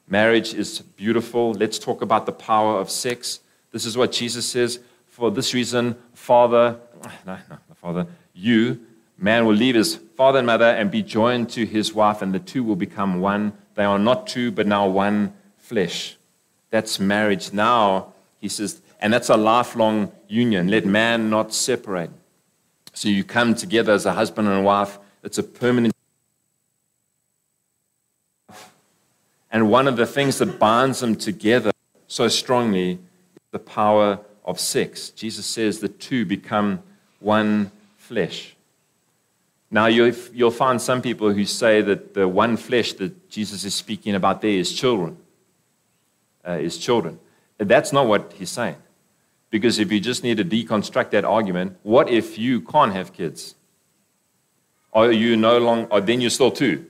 Marriage 0.08 0.54
is 0.54 0.80
beautiful. 0.80 1.52
Let's 1.52 1.78
talk 1.78 2.02
about 2.02 2.26
the 2.26 2.32
power 2.32 2.80
of 2.80 2.90
sex. 2.90 3.40
This 3.70 3.86
is 3.86 3.96
what 3.96 4.10
Jesus 4.10 4.44
says. 4.46 4.80
For 5.06 5.30
this 5.30 5.54
reason, 5.54 5.96
Father, 6.14 6.78
no, 7.26 7.38
no, 7.48 7.58
Father, 7.76 8.06
you, 8.34 8.80
man 9.16 9.46
will 9.46 9.54
leave 9.54 9.74
his 9.74 9.96
father 10.16 10.38
and 10.38 10.46
mother 10.46 10.64
and 10.64 10.90
be 10.90 11.02
joined 11.02 11.50
to 11.50 11.64
his 11.64 11.94
wife, 11.94 12.22
and 12.22 12.34
the 12.34 12.40
two 12.40 12.64
will 12.64 12.76
become 12.76 13.20
one. 13.20 13.52
They 13.74 13.84
are 13.84 13.98
not 13.98 14.26
two, 14.26 14.50
but 14.50 14.66
now 14.66 14.88
one 14.88 15.32
flesh. 15.58 16.16
That's 16.70 16.98
marriage. 16.98 17.52
Now, 17.52 18.12
he 18.40 18.48
says, 18.48 18.80
and 19.00 19.12
that's 19.12 19.28
a 19.28 19.36
lifelong 19.36 20.12
union. 20.28 20.68
Let 20.68 20.86
man 20.86 21.30
not 21.30 21.52
separate. 21.52 22.10
So 22.92 23.08
you 23.08 23.24
come 23.24 23.54
together 23.54 23.92
as 23.92 24.06
a 24.06 24.12
husband 24.12 24.48
and 24.48 24.58
a 24.58 24.62
wife. 24.62 24.98
It's 25.22 25.38
a 25.38 25.42
permanent 25.42 25.94
And 29.50 29.68
one 29.68 29.88
of 29.88 29.96
the 29.96 30.06
things 30.06 30.38
that 30.38 30.58
binds 30.58 31.00
them 31.00 31.16
together 31.16 31.72
so 32.06 32.28
strongly 32.28 32.92
is 32.92 32.98
the 33.50 33.58
power 33.58 34.20
of 34.44 34.60
sex. 34.60 35.10
Jesus 35.10 35.44
says 35.44 35.80
the 35.80 35.88
two 35.88 36.24
become 36.24 36.82
one 37.18 37.72
flesh. 37.96 38.54
Now, 39.72 39.86
you'll 39.86 40.50
find 40.50 40.80
some 40.80 41.00
people 41.00 41.32
who 41.32 41.44
say 41.44 41.80
that 41.82 42.14
the 42.14 42.26
one 42.26 42.56
flesh 42.56 42.92
that 42.94 43.30
Jesus 43.30 43.64
is 43.64 43.74
speaking 43.74 44.14
about 44.14 44.40
there 44.40 44.50
is 44.50 44.72
children. 44.72 45.16
Uh, 46.46 46.52
is 46.52 46.78
children. 46.78 47.20
That's 47.58 47.92
not 47.92 48.06
what 48.06 48.32
he's 48.36 48.50
saying. 48.50 48.76
Because 49.50 49.78
if 49.78 49.90
you 49.90 50.00
just 50.00 50.22
need 50.22 50.36
to 50.36 50.44
deconstruct 50.44 51.10
that 51.10 51.24
argument, 51.24 51.76
what 51.82 52.08
if 52.08 52.38
you 52.38 52.60
can't 52.60 52.92
have 52.92 53.12
kids? 53.12 53.54
Are 54.92 55.10
you 55.10 55.36
no 55.36 55.58
longer, 55.58 55.88
or 55.90 55.98
oh, 55.98 56.00
then 56.00 56.20
you're 56.20 56.30
still 56.30 56.50
two? 56.50 56.86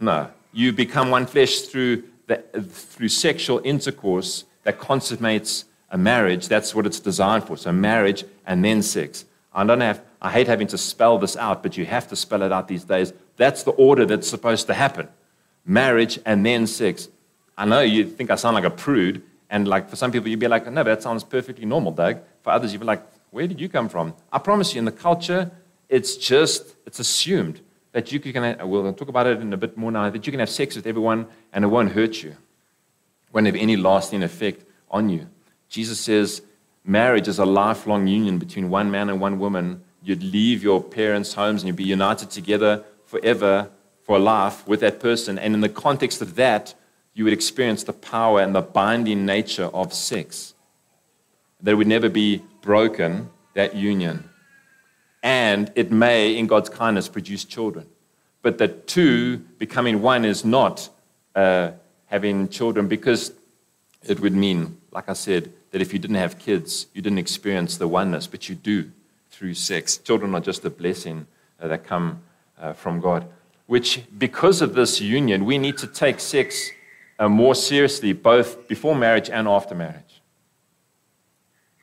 No 0.00 0.30
you 0.54 0.72
become 0.72 1.10
one 1.10 1.26
flesh 1.26 1.62
through, 1.62 2.04
the, 2.28 2.36
through 2.70 3.08
sexual 3.08 3.60
intercourse 3.64 4.44
that 4.62 4.78
consummates 4.78 5.64
a 5.90 5.98
marriage. 5.98 6.48
That's 6.48 6.74
what 6.74 6.86
it's 6.86 7.00
designed 7.00 7.44
for. 7.44 7.56
So, 7.56 7.72
marriage 7.72 8.24
and 8.46 8.64
then 8.64 8.80
sex. 8.82 9.26
I 9.52 9.64
don't 9.64 9.80
have, 9.80 10.00
I 10.22 10.30
hate 10.30 10.46
having 10.46 10.68
to 10.68 10.78
spell 10.78 11.18
this 11.18 11.36
out, 11.36 11.62
but 11.62 11.76
you 11.76 11.84
have 11.84 12.08
to 12.08 12.16
spell 12.16 12.42
it 12.42 12.52
out 12.52 12.68
these 12.68 12.84
days. 12.84 13.12
That's 13.36 13.64
the 13.64 13.72
order 13.72 14.06
that's 14.06 14.28
supposed 14.28 14.66
to 14.68 14.74
happen 14.74 15.08
marriage 15.66 16.18
and 16.26 16.44
then 16.44 16.66
sex. 16.66 17.08
I 17.56 17.64
know 17.64 17.80
you 17.80 18.04
think 18.04 18.30
I 18.30 18.34
sound 18.34 18.54
like 18.54 18.64
a 18.64 18.70
prude, 18.70 19.22
and 19.50 19.68
like 19.68 19.88
for 19.88 19.96
some 19.96 20.10
people, 20.10 20.28
you'd 20.28 20.40
be 20.40 20.48
like, 20.48 20.70
no, 20.70 20.82
that 20.82 21.02
sounds 21.02 21.24
perfectly 21.24 21.66
normal, 21.66 21.92
Doug. 21.92 22.18
For 22.42 22.50
others, 22.50 22.72
you'd 22.72 22.80
be 22.80 22.86
like, 22.86 23.02
where 23.30 23.46
did 23.46 23.60
you 23.60 23.68
come 23.68 23.88
from? 23.88 24.14
I 24.32 24.38
promise 24.38 24.74
you, 24.74 24.78
in 24.78 24.84
the 24.84 24.92
culture, 24.92 25.50
it's 25.88 26.16
just, 26.16 26.76
it's 26.86 26.98
assumed 26.98 27.60
that 27.92 28.10
you 28.10 28.20
can, 28.20 28.60
uh, 28.60 28.66
we'll 28.66 28.92
talk 28.92 29.08
about 29.08 29.26
it 29.26 29.40
in 29.40 29.52
a 29.52 29.56
bit 29.56 29.76
more 29.76 29.92
now, 29.92 30.10
that 30.10 30.26
you 30.26 30.32
can 30.32 30.40
have 30.40 30.50
sex 30.50 30.76
with 30.76 30.86
everyone 30.86 31.26
and 31.52 31.64
it 31.64 31.68
won't 31.68 31.92
hurt 31.92 32.22
you, 32.22 32.36
won't 33.32 33.46
have 33.46 33.56
any 33.56 33.76
lasting 33.76 34.22
effect 34.22 34.64
on 34.90 35.08
you. 35.08 35.26
Jesus 35.68 36.00
says 36.00 36.42
marriage 36.84 37.28
is 37.28 37.38
a 37.38 37.44
lifelong 37.44 38.06
union 38.06 38.38
between 38.38 38.70
one 38.70 38.90
man 38.90 39.08
and 39.08 39.20
one 39.20 39.38
woman. 39.38 39.82
You'd 40.02 40.22
leave 40.22 40.62
your 40.62 40.82
parents' 40.82 41.34
homes 41.34 41.62
and 41.62 41.68
you'd 41.68 41.76
be 41.76 41.84
united 41.84 42.30
together 42.30 42.84
forever 43.04 43.70
for 44.02 44.18
life 44.18 44.66
with 44.66 44.80
that 44.80 45.00
person. 45.00 45.38
And 45.38 45.54
in 45.54 45.60
the 45.60 45.68
context 45.68 46.20
of 46.20 46.34
that, 46.34 46.74
you 47.14 47.24
would 47.24 47.32
experience 47.32 47.84
the 47.84 47.92
power 47.92 48.40
and 48.40 48.54
the 48.54 48.62
binding 48.62 49.24
nature 49.24 49.66
of 49.66 49.94
sex. 49.94 50.54
That 51.62 51.76
would 51.76 51.86
never 51.86 52.08
be 52.08 52.42
broken, 52.60 53.30
that 53.54 53.74
union 53.74 54.28
and 55.24 55.72
it 55.74 55.90
may, 55.90 56.36
in 56.36 56.46
God's 56.46 56.68
kindness, 56.68 57.08
produce 57.08 57.44
children. 57.44 57.86
But 58.42 58.58
the 58.58 58.68
two 58.68 59.38
becoming 59.58 60.02
one 60.02 60.26
is 60.26 60.44
not 60.44 60.90
uh, 61.34 61.70
having 62.06 62.50
children 62.50 62.88
because 62.88 63.32
it 64.02 64.20
would 64.20 64.34
mean, 64.34 64.76
like 64.92 65.08
I 65.08 65.14
said, 65.14 65.50
that 65.70 65.80
if 65.80 65.94
you 65.94 65.98
didn't 65.98 66.16
have 66.16 66.38
kids, 66.38 66.88
you 66.92 67.00
didn't 67.00 67.18
experience 67.18 67.78
the 67.78 67.88
oneness, 67.88 68.26
but 68.26 68.50
you 68.50 68.54
do 68.54 68.90
through 69.30 69.54
sex. 69.54 69.96
Children 69.96 70.34
are 70.34 70.42
just 70.42 70.62
a 70.66 70.70
blessing 70.70 71.26
uh, 71.58 71.68
that 71.68 71.84
come 71.84 72.20
uh, 72.60 72.74
from 72.74 73.00
God. 73.00 73.26
Which, 73.66 74.02
because 74.18 74.60
of 74.60 74.74
this 74.74 75.00
union, 75.00 75.46
we 75.46 75.56
need 75.56 75.78
to 75.78 75.86
take 75.86 76.20
sex 76.20 76.70
uh, 77.18 77.28
more 77.28 77.54
seriously, 77.54 78.12
both 78.12 78.68
before 78.68 78.94
marriage 78.94 79.30
and 79.30 79.46
after 79.46 79.74
marriage. 79.74 80.22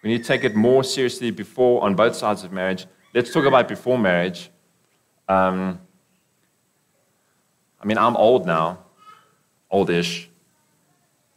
We 0.04 0.10
need 0.10 0.20
to 0.20 0.24
take 0.24 0.44
it 0.44 0.56
more 0.56 0.84
seriously 0.84 1.32
before, 1.32 1.84
on 1.84 1.96
both 1.96 2.16
sides 2.16 2.44
of 2.44 2.52
marriage. 2.52 2.88
Let's 3.14 3.32
talk 3.32 3.46
about 3.46 3.68
before 3.68 3.98
marriage. 3.98 4.50
Um, 5.30 5.80
I 7.80 7.86
mean, 7.86 7.98
I'm 7.98 8.18
old 8.18 8.46
now, 8.46 8.80
oldish, 9.70 10.30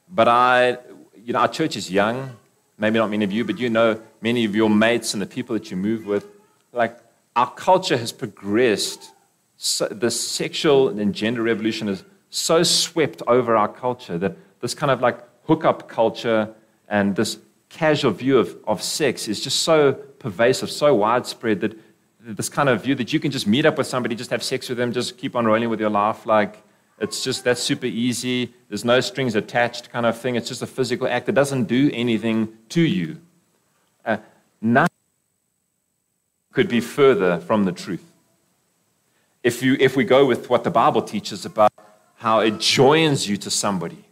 but 0.08 0.28
I, 0.28 0.78
you 1.16 1.32
know, 1.32 1.40
our 1.40 1.48
church 1.48 1.76
is 1.76 1.90
young. 1.90 2.36
Maybe 2.76 2.98
not 2.98 3.10
many 3.10 3.24
of 3.24 3.32
you, 3.32 3.44
but 3.44 3.58
you 3.58 3.70
know 3.70 4.00
many 4.20 4.44
of 4.44 4.54
your 4.54 4.68
mates 4.68 5.14
and 5.14 5.22
the 5.22 5.26
people 5.26 5.54
that 5.54 5.70
you 5.70 5.76
move 5.76 6.06
with. 6.06 6.26
Like, 6.72 6.98
our 7.36 7.50
culture 7.50 7.96
has 7.96 8.12
progressed. 8.12 9.12
So 9.56 9.86
the 9.86 10.10
sexual 10.10 10.88
and 10.88 11.14
gender 11.14 11.42
revolution 11.42 11.88
has 11.88 12.04
so 12.34 12.64
swept 12.64 13.22
over 13.28 13.56
our 13.56 13.68
culture 13.68 14.18
that 14.18 14.36
this 14.60 14.74
kind 14.74 14.90
of 14.90 15.00
like 15.00 15.20
hookup 15.44 15.88
culture 15.88 16.52
and 16.88 17.14
this 17.14 17.38
casual 17.68 18.10
view 18.10 18.38
of, 18.38 18.56
of 18.66 18.82
sex 18.82 19.28
is 19.28 19.40
just 19.40 19.60
so 19.60 19.92
pervasive, 19.92 20.68
so 20.70 20.94
widespread 20.94 21.60
that 21.60 21.78
this 22.20 22.48
kind 22.48 22.68
of 22.68 22.82
view 22.82 22.96
that 22.96 23.12
you 23.12 23.20
can 23.20 23.30
just 23.30 23.46
meet 23.46 23.64
up 23.64 23.78
with 23.78 23.86
somebody, 23.86 24.16
just 24.16 24.30
have 24.30 24.42
sex 24.42 24.68
with 24.68 24.78
them, 24.78 24.92
just 24.92 25.16
keep 25.16 25.36
on 25.36 25.46
rolling 25.46 25.68
with 25.68 25.78
your 25.78 25.90
life. 25.90 26.26
Like, 26.26 26.62
it's 26.98 27.22
just 27.22 27.44
that's 27.44 27.62
super 27.62 27.86
easy. 27.86 28.52
There's 28.68 28.84
no 28.84 29.00
strings 29.00 29.36
attached 29.36 29.90
kind 29.90 30.04
of 30.04 30.18
thing. 30.18 30.34
It's 30.34 30.48
just 30.48 30.62
a 30.62 30.66
physical 30.66 31.06
act. 31.06 31.26
that 31.26 31.34
doesn't 31.34 31.64
do 31.64 31.90
anything 31.92 32.56
to 32.70 32.80
you. 32.80 33.20
Uh, 34.04 34.16
nothing 34.60 34.90
could 36.52 36.68
be 36.68 36.80
further 36.80 37.38
from 37.38 37.64
the 37.64 37.72
truth. 37.72 38.04
If, 39.44 39.62
you, 39.62 39.76
if 39.78 39.94
we 39.96 40.04
go 40.04 40.24
with 40.26 40.50
what 40.50 40.64
the 40.64 40.70
Bible 40.70 41.02
teaches 41.02 41.44
about 41.44 41.70
how 42.16 42.40
it 42.40 42.58
joins 42.58 43.28
you 43.28 43.36
to 43.38 43.50
somebody, 43.50 44.04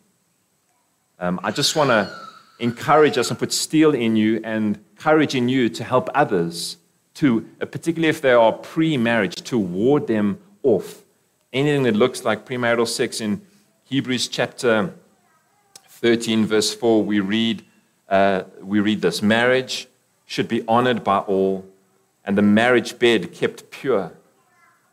um, 1.19 1.41
I 1.43 1.51
just 1.51 1.77
want 1.77 1.91
to 1.91 2.13
encourage 2.59 3.19
us 3.19 3.31
and 3.31 3.39
put 3.39 3.53
steel 3.53 3.95
in 3.95 4.17
you 4.17 4.41
and 4.45 4.79
courage 4.97 5.35
in 5.35 5.49
you 5.49 5.69
to 5.69 5.85
help 5.85 6.09
others 6.15 6.77
to, 7.15 7.49
uh, 7.61 7.67
particularly 7.67 8.09
if 8.09 8.21
they 8.21 8.33
are 8.33 8.53
pre 8.53 8.97
marriage, 8.97 9.37
to 9.45 9.59
ward 9.59 10.07
them 10.07 10.39
off. 10.63 11.03
Anything 11.53 11.83
that 11.83 11.97
looks 11.97 12.25
like 12.25 12.47
premarital 12.47 12.89
sex 12.89 13.21
in 13.21 13.43
Hebrews 13.85 14.29
chapter 14.29 14.95
13, 15.89 16.47
verse 16.47 16.75
4, 16.75 17.05
we 17.05 17.21
read, 17.21 17.65
uh, 18.09 18.45
we 18.61 18.81
read 18.81 19.03
this 19.03 19.23
marriage 19.23 19.87
should 20.25 20.49
be 20.49 20.65
honored 20.67 21.05
by 21.05 21.19
all, 21.19 21.67
and 22.25 22.39
the 22.39 22.43
marriage 22.43 22.99
bed 22.99 23.33
kept 23.33 23.71
pure. 23.71 24.13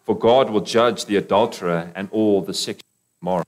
For 0.03 0.17
God 0.17 0.49
will 0.49 0.61
judge 0.61 1.05
the 1.05 1.15
adulterer 1.15 1.91
and 1.95 2.09
all 2.11 2.41
the 2.41 2.53
sexual 2.53 2.88
immoral. 3.21 3.45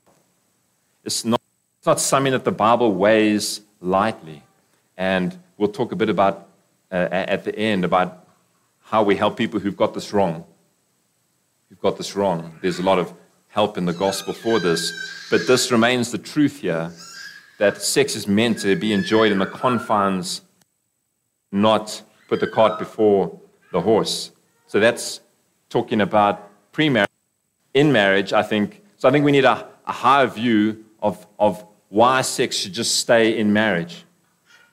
It's 1.04 1.24
not 1.24 1.40
it's 1.78 1.86
not 1.86 2.00
something 2.00 2.32
that 2.32 2.44
the 2.44 2.52
Bible 2.52 2.94
weighs 2.94 3.60
lightly. 3.80 4.44
And 4.96 5.36
we'll 5.56 5.72
talk 5.72 5.90
a 5.90 5.96
bit 5.96 6.08
about 6.08 6.46
uh, 6.92 7.08
at 7.10 7.44
the 7.44 7.58
end 7.58 7.84
about 7.84 8.24
how 8.82 9.02
we 9.02 9.16
help 9.16 9.36
people 9.36 9.58
who've 9.58 9.76
got 9.76 9.94
this 9.94 10.12
wrong. 10.12 10.44
Who've 11.68 11.80
got 11.80 11.96
this 11.96 12.14
wrong. 12.14 12.56
There's 12.62 12.78
a 12.78 12.82
lot 12.82 12.98
of 13.00 13.12
help 13.48 13.76
in 13.76 13.86
the 13.86 13.92
gospel 13.92 14.32
for 14.32 14.60
this. 14.60 14.92
But 15.30 15.46
this 15.46 15.72
remains 15.72 16.12
the 16.12 16.18
truth 16.18 16.60
here 16.60 16.92
that 17.58 17.82
sex 17.82 18.14
is 18.14 18.28
meant 18.28 18.60
to 18.60 18.76
be 18.76 18.92
enjoyed 18.92 19.32
in 19.32 19.38
the 19.38 19.46
confines, 19.46 20.42
not 21.50 22.02
put 22.28 22.40
the 22.40 22.46
cart 22.46 22.78
before 22.78 23.40
the 23.72 23.80
horse. 23.80 24.30
So 24.66 24.78
that's 24.78 25.20
talking 25.68 26.00
about 26.00 26.48
pre 26.72 26.88
marriage. 26.88 27.08
In 27.74 27.90
marriage, 27.90 28.32
I 28.32 28.42
think, 28.42 28.81
so 29.02 29.08
I 29.08 29.10
think 29.10 29.24
we 29.24 29.32
need 29.32 29.44
a, 29.44 29.66
a 29.84 29.90
higher 29.90 30.28
view 30.28 30.84
of, 31.02 31.26
of 31.36 31.66
why 31.88 32.20
sex 32.20 32.54
should 32.54 32.72
just 32.72 32.98
stay 32.98 33.36
in 33.36 33.52
marriage. 33.52 34.04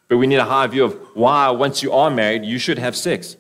But 0.08 0.18
we 0.18 0.28
need 0.28 0.36
a 0.36 0.46
higher 0.46 0.68
view 0.68 0.86
of 0.86 0.94
why, 1.16 1.50
once 1.50 1.82
you 1.82 1.94
are 1.94 2.12
married, 2.12 2.46
you 2.46 2.60
should 2.60 2.78
have 2.78 2.96
sex. 2.96 3.38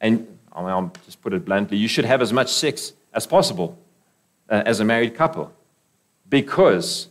And 0.00 0.38
I'll 0.52 0.90
just 1.04 1.20
put 1.20 1.34
it 1.34 1.44
bluntly 1.44 1.76
you 1.76 1.86
should 1.86 2.06
have 2.06 2.22
as 2.22 2.32
much 2.32 2.50
sex 2.50 2.94
as 3.12 3.26
possible 3.26 3.78
uh, 4.48 4.62
as 4.64 4.80
a 4.80 4.86
married 4.86 5.14
couple. 5.14 5.52
Because, 6.30 7.08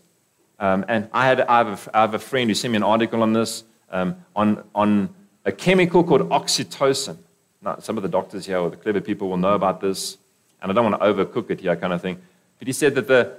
um, 0.57 0.83
and 0.87 1.09
I, 1.13 1.27
had, 1.27 1.41
I, 1.41 1.59
have 1.59 1.87
a, 1.87 1.95
I 1.95 2.01
have 2.01 2.15
a 2.15 2.19
friend 2.19 2.49
who 2.49 2.55
sent 2.55 2.71
me 2.71 2.77
an 2.77 2.83
article 2.83 3.21
on 3.21 3.33
this, 3.33 3.65
um, 3.91 4.15
on, 4.35 4.63
on 4.73 5.13
a 5.45 5.51
chemical 5.51 6.03
called 6.03 6.27
oxytocin. 6.29 7.17
Now, 7.61 7.77
some 7.77 7.97
of 7.97 8.01
the 8.01 8.09
doctors 8.09 8.47
here 8.47 8.57
or 8.57 8.71
the 8.71 8.77
clever 8.77 8.99
people 8.99 9.29
will 9.29 9.37
know 9.37 9.53
about 9.53 9.79
this, 9.79 10.17
and 10.59 10.71
I 10.71 10.73
don't 10.73 10.91
want 10.91 10.99
to 10.99 11.07
overcook 11.07 11.51
it 11.51 11.59
here, 11.59 11.75
kind 11.75 11.93
of 11.93 12.01
thing. 12.01 12.19
But 12.59 12.67
he 12.67 12.73
said 12.73 12.95
that 12.95 13.07
the, 13.07 13.37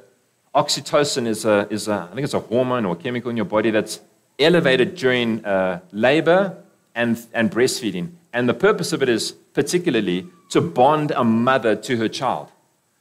oxytocin 0.55 1.27
is 1.27 1.45
a, 1.45 1.67
is 1.71 1.89
a, 1.89 2.09
I 2.11 2.15
think 2.15 2.25
it's 2.25 2.35
a 2.35 2.41
hormone 2.41 2.85
or 2.85 2.95
a 2.95 2.97
chemical 2.97 3.31
in 3.31 3.37
your 3.37 3.47
body 3.47 3.71
that's 3.71 4.01
elevated 4.39 4.95
during 4.97 5.45
uh, 5.45 5.81
labor 5.93 6.57
and, 6.95 7.25
and 7.33 7.51
breastfeeding. 7.51 8.11
And 8.33 8.49
the 8.49 8.55
purpose 8.55 8.93
of 8.93 9.03
it 9.03 9.09
is 9.09 9.33
particularly 9.53 10.27
to 10.51 10.61
bond 10.61 11.13
a 11.13 11.25
mother 11.25 11.77
to 11.77 11.97
her 11.97 12.09
child. 12.09 12.51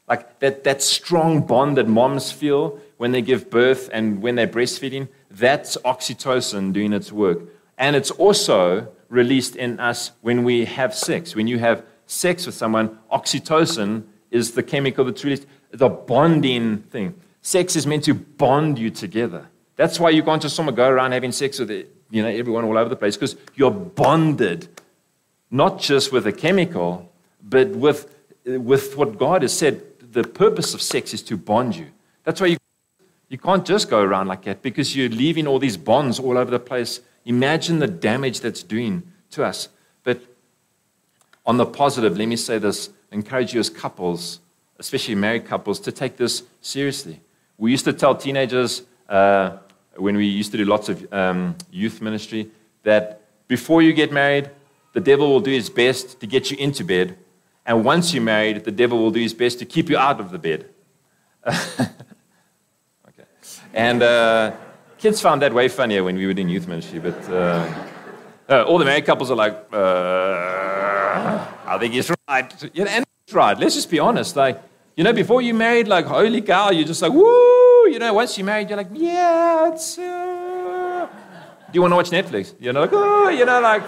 Like 0.08 0.40
that, 0.40 0.64
that 0.64 0.82
strong 0.82 1.42
bond 1.42 1.78
that 1.78 1.88
moms 1.88 2.32
feel 2.32 2.80
when 2.98 3.12
they 3.12 3.22
give 3.22 3.50
birth 3.50 3.90
and 3.92 4.22
when 4.22 4.36
they're 4.36 4.48
breastfeeding, 4.48 5.10
that's 5.30 5.78
oxytocin 5.78 6.74
doing 6.74 6.94
its 6.94 7.12
work. 7.12 7.40
And 7.78 7.96
it's 7.96 8.12
also 8.12 8.88
released 9.10 9.56
in 9.56 9.80
us 9.80 10.12
when 10.22 10.44
we 10.44 10.66
have 10.66 10.96
sex. 10.96 11.36
When 11.36 11.48
you 11.48 11.60
have 11.60 11.84
sex 12.06 12.46
with 12.46 12.56
someone, 12.56 13.00
oxytocin 13.12 14.04
is 14.38 14.52
the 14.52 14.64
chemical 14.64 15.04
that's 15.04 15.24
released, 15.24 15.46
the 15.72 15.90
bonding 15.90 16.78
thing. 16.84 17.14
Sex 17.42 17.76
is 17.76 17.86
meant 17.86 18.04
to 18.06 18.14
bond 18.14 18.78
you 18.80 18.90
together. 18.90 19.48
That's 19.76 20.00
why 20.00 20.10
you 20.12 20.24
can't 20.24 20.42
just 20.42 20.56
someone 20.56 20.76
go 20.76 20.88
around 20.88 21.12
having 21.12 21.32
sex 21.32 21.60
with 21.60 21.70
you 22.10 22.22
know, 22.24 22.30
everyone 22.30 22.64
all 22.64 22.78
over 22.78 22.90
the 22.90 22.96
place, 22.96 23.16
because 23.16 23.36
you're 23.56 23.72
bonded, 23.72 24.68
not 25.52 25.80
just 25.80 26.12
with 26.12 26.26
a 26.26 26.32
chemical, 26.32 27.12
but 27.44 27.70
with, 27.70 28.14
with 28.46 28.96
what 28.98 29.18
God 29.18 29.42
has 29.42 29.58
said. 29.58 29.84
The 30.14 30.24
purpose 30.24 30.74
of 30.74 30.82
sex 30.82 31.14
is 31.14 31.22
to 31.24 31.38
bond 31.38 31.76
you. 31.76 31.88
That's 32.24 32.42
why 32.42 32.48
you, 32.48 32.58
you 33.30 33.38
can't 33.38 33.66
just 33.66 33.90
go 33.90 34.02
around 34.02 34.28
like 34.28 34.44
that, 34.44 34.62
because 34.62 34.96
you're 34.96 35.10
leaving 35.10 35.48
all 35.48 35.60
these 35.60 35.78
bonds 35.78 36.20
all 36.20 36.38
over 36.38 36.50
the 36.50 36.60
place. 36.60 37.02
Imagine 37.26 37.80
the 37.80 37.88
damage 37.88 38.40
that's 38.40 38.64
doing 38.64 39.04
to 39.32 39.44
us. 39.44 39.70
But 40.04 40.22
on 41.46 41.58
the 41.58 41.66
positive, 41.66 42.18
let 42.18 42.28
me 42.28 42.38
say 42.38 42.58
this 42.58 42.90
encourage 43.18 43.54
you 43.54 43.60
as 43.60 43.70
couples, 43.70 44.40
especially 44.80 45.16
married 45.16 45.46
couples, 45.46 45.80
to 45.82 45.92
take 45.92 46.18
this 46.18 46.44
seriously. 46.62 47.20
We 47.58 47.72
used 47.72 47.86
to 47.86 47.94
tell 47.94 48.16
teenagers 48.16 48.84
uh, 49.10 49.58
when 49.96 50.16
we 50.16 50.26
used 50.26 50.52
to 50.52 50.58
do 50.58 50.66
lots 50.66 50.90
of 50.90 51.12
um, 51.12 51.56
youth 51.72 52.02
ministry 52.02 52.50
that 52.84 53.22
before 53.48 53.82
you 53.82 53.94
get 53.94 54.12
married, 54.12 54.50
the 54.94 55.02
devil 55.02 55.30
will 55.30 55.40
do 55.40 55.52
his 55.52 55.70
best 55.70 56.20
to 56.20 56.28
get 56.28 56.52
you 56.52 56.58
into 56.58 56.84
bed. 56.84 57.18
And 57.66 57.84
once 57.84 58.14
you're 58.14 58.24
married, 58.24 58.64
the 58.64 58.72
devil 58.72 58.98
will 59.00 59.12
do 59.12 59.20
his 59.20 59.34
best 59.34 59.60
to 59.60 59.66
keep 59.66 59.90
you 59.90 59.98
out 59.98 60.20
of 60.20 60.32
the 60.32 60.40
bed. 60.40 60.70
okay. 61.48 63.26
And 63.74 64.04
uh, 64.04 64.56
kids 64.98 65.20
found 65.22 65.42
that 65.42 65.54
way 65.54 65.68
funnier 65.68 66.04
when 66.04 66.16
we 66.16 66.26
were 66.28 66.34
doing 66.34 66.50
youth 66.50 66.68
ministry, 66.68 67.00
but 67.00 67.20
uh, 67.30 67.68
uh 68.50 68.64
all 68.64 68.78
the 68.78 68.86
married 68.86 69.06
couples 69.06 69.30
are 69.32 69.36
like, 69.36 69.56
uh, 69.74 70.87
I 71.68 71.78
think 71.78 71.94
he's 71.94 72.12
right. 72.28 72.70
Yeah, 72.74 72.86
and 72.86 73.06
he's 73.26 73.36
right. 73.36 73.60
Let's 73.60 73.76
just 73.76 73.92
be 73.92 74.00
honest. 74.00 74.36
Like, 74.36 74.62
you 74.96 75.04
know, 75.04 75.14
before 75.14 75.42
you 75.42 75.54
married, 75.54 75.88
like, 75.88 76.06
holy 76.06 76.42
cow, 76.42 76.72
you're 76.72 76.88
just 76.88 77.02
like, 77.02 77.12
woo! 77.12 77.90
You 77.90 78.00
know, 78.00 78.14
once 78.14 78.38
you're 78.38 78.46
married, 78.46 78.70
you're 78.70 78.78
like, 78.78 78.90
yeah, 78.94 79.72
it's. 79.72 79.98
Uh... 79.98 81.08
Do 81.70 81.74
you 81.74 81.82
want 81.82 81.92
to 81.92 81.96
watch 81.98 82.10
Netflix? 82.10 82.56
You're 82.60 82.74
like, 82.74 82.92
oh, 82.94 83.28
you 83.28 83.46
know, 83.46 83.60
like, 83.60 83.84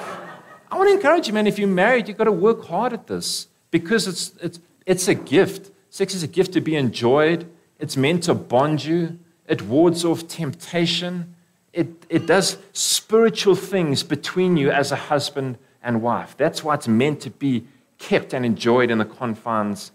I 0.69 0.77
want 0.77 0.89
to 0.89 0.93
encourage 0.93 1.27
you, 1.27 1.33
man, 1.33 1.47
if 1.47 1.57
you're 1.57 1.67
married, 1.67 2.07
you've 2.07 2.17
got 2.17 2.25
to 2.25 2.31
work 2.31 2.65
hard 2.65 2.91
at 2.91 3.07
this 3.07 3.47
because 3.71 4.07
it's, 4.07 4.33
it's, 4.41 4.59
it's 4.85 5.07
a 5.07 5.15
gift. 5.15 5.71
Sex 5.89 6.13
is 6.13 6.21
a 6.21 6.27
gift 6.27 6.53
to 6.53 6.61
be 6.61 6.75
enjoyed, 6.75 7.49
it's 7.79 7.95
meant 7.95 8.23
to 8.23 8.33
bond 8.33 8.83
you, 8.83 9.17
it 9.47 9.61
wards 9.61 10.05
off 10.05 10.27
temptation, 10.27 11.33
it, 11.73 11.87
it 12.09 12.27
does 12.27 12.57
spiritual 12.73 13.55
things 13.55 14.03
between 14.03 14.57
you 14.57 14.69
as 14.69 14.91
a 14.91 14.95
husband 14.95 15.57
and 15.83 16.01
wife. 16.01 16.35
That's 16.37 16.63
why 16.63 16.75
it's 16.75 16.87
meant 16.87 17.21
to 17.21 17.29
be 17.29 17.65
kept 17.97 18.33
and 18.33 18.45
enjoyed 18.45 18.91
in 18.91 18.97
the 18.97 19.05
confines 19.05 19.91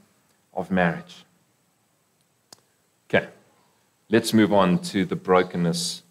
of 0.53 0.71
marriage. 0.71 1.25
Okay, 3.09 3.29
let's 4.11 4.33
move 4.33 4.53
on 4.53 4.79
to 4.79 5.05
the 5.05 5.17
brokenness 5.17 6.03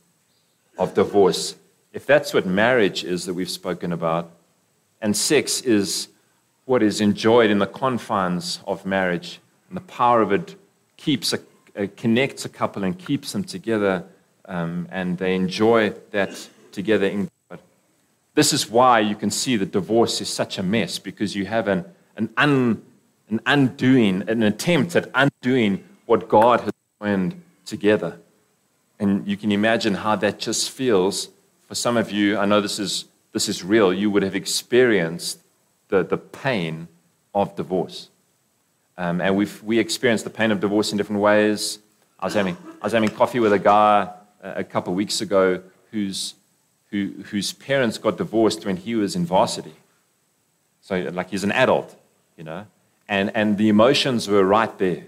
of 0.77 0.93
divorce. 0.93 1.55
If 1.91 2.05
that's 2.05 2.33
what 2.33 2.45
marriage 2.45 3.03
is 3.03 3.25
that 3.25 3.33
we've 3.33 3.49
spoken 3.49 3.93
about, 3.93 4.31
and 5.01 5.15
sex 5.15 5.61
is 5.61 6.07
what 6.65 6.81
is 6.81 7.01
enjoyed 7.01 7.51
in 7.51 7.59
the 7.59 7.67
confines 7.67 8.59
of 8.65 8.85
marriage, 8.85 9.39
and 9.69 9.77
the 9.77 9.81
power 9.81 10.21
of 10.21 10.31
it 10.31 10.55
keeps 10.97 11.33
a, 11.33 11.39
uh, 11.77 11.87
connects 11.97 12.45
a 12.45 12.49
couple 12.49 12.83
and 12.83 12.97
keeps 12.97 13.33
them 13.33 13.43
together, 13.43 14.03
um, 14.45 14.87
and 14.91 15.17
they 15.17 15.35
enjoy 15.35 15.89
that 16.11 16.47
together 16.71 17.07
in. 17.07 17.29
This 18.35 18.53
is 18.53 18.69
why 18.69 18.99
you 18.99 19.15
can 19.15 19.29
see 19.29 19.57
that 19.57 19.71
divorce 19.71 20.21
is 20.21 20.29
such 20.29 20.57
a 20.57 20.63
mess 20.63 20.99
because 20.99 21.35
you 21.35 21.45
have 21.45 21.67
an, 21.67 21.85
an 22.17 22.29
un 22.37 22.83
an 23.29 23.39
undoing, 23.45 24.27
an 24.27 24.43
attempt 24.43 24.95
at 24.95 25.09
undoing 25.15 25.83
what 26.05 26.27
God 26.27 26.61
has 26.61 26.71
joined 27.01 27.41
together. 27.65 28.19
And 28.99 29.25
you 29.25 29.37
can 29.37 29.51
imagine 29.51 29.95
how 29.95 30.15
that 30.17 30.39
just 30.39 30.69
feels 30.69 31.29
for 31.67 31.73
some 31.73 31.97
of 31.97 32.11
you. 32.11 32.37
I 32.37 32.45
know 32.45 32.59
this 32.59 32.79
is 32.79 33.05
this 33.33 33.49
is 33.49 33.63
real, 33.63 33.91
you 33.91 34.11
would 34.11 34.23
have 34.23 34.35
experienced 34.35 35.39
the, 35.89 36.03
the 36.03 36.17
pain 36.17 36.87
of 37.33 37.55
divorce. 37.55 38.09
Um, 38.95 39.21
and 39.21 39.35
we've, 39.35 39.61
we 39.63 39.79
experience 39.79 40.21
the 40.21 40.29
pain 40.29 40.51
of 40.51 40.59
divorce 40.59 40.91
in 40.91 40.99
different 40.99 41.21
ways. 41.21 41.79
I 42.19 42.25
was 42.25 42.35
having, 42.35 42.55
I 42.79 42.85
was 42.85 42.93
having 42.93 43.09
coffee 43.09 43.39
with 43.39 43.51
a 43.51 43.59
guy 43.59 44.07
a, 44.43 44.63
couple 44.63 44.93
of 44.93 44.97
weeks 44.97 45.19
ago 45.19 45.63
whose, 45.89 46.35
who, 46.93 47.11
whose 47.31 47.53
parents 47.53 47.97
got 47.97 48.19
divorced 48.19 48.67
when 48.67 48.77
he 48.77 48.93
was 48.93 49.15
in 49.15 49.25
varsity. 49.25 49.73
So, 50.81 50.95
like, 51.11 51.31
he's 51.31 51.43
an 51.43 51.51
adult, 51.51 51.99
you 52.37 52.43
know, 52.43 52.67
and, 53.09 53.31
and 53.33 53.57
the 53.57 53.67
emotions 53.67 54.27
were 54.27 54.43
right 54.43 54.77
there. 54.77 55.05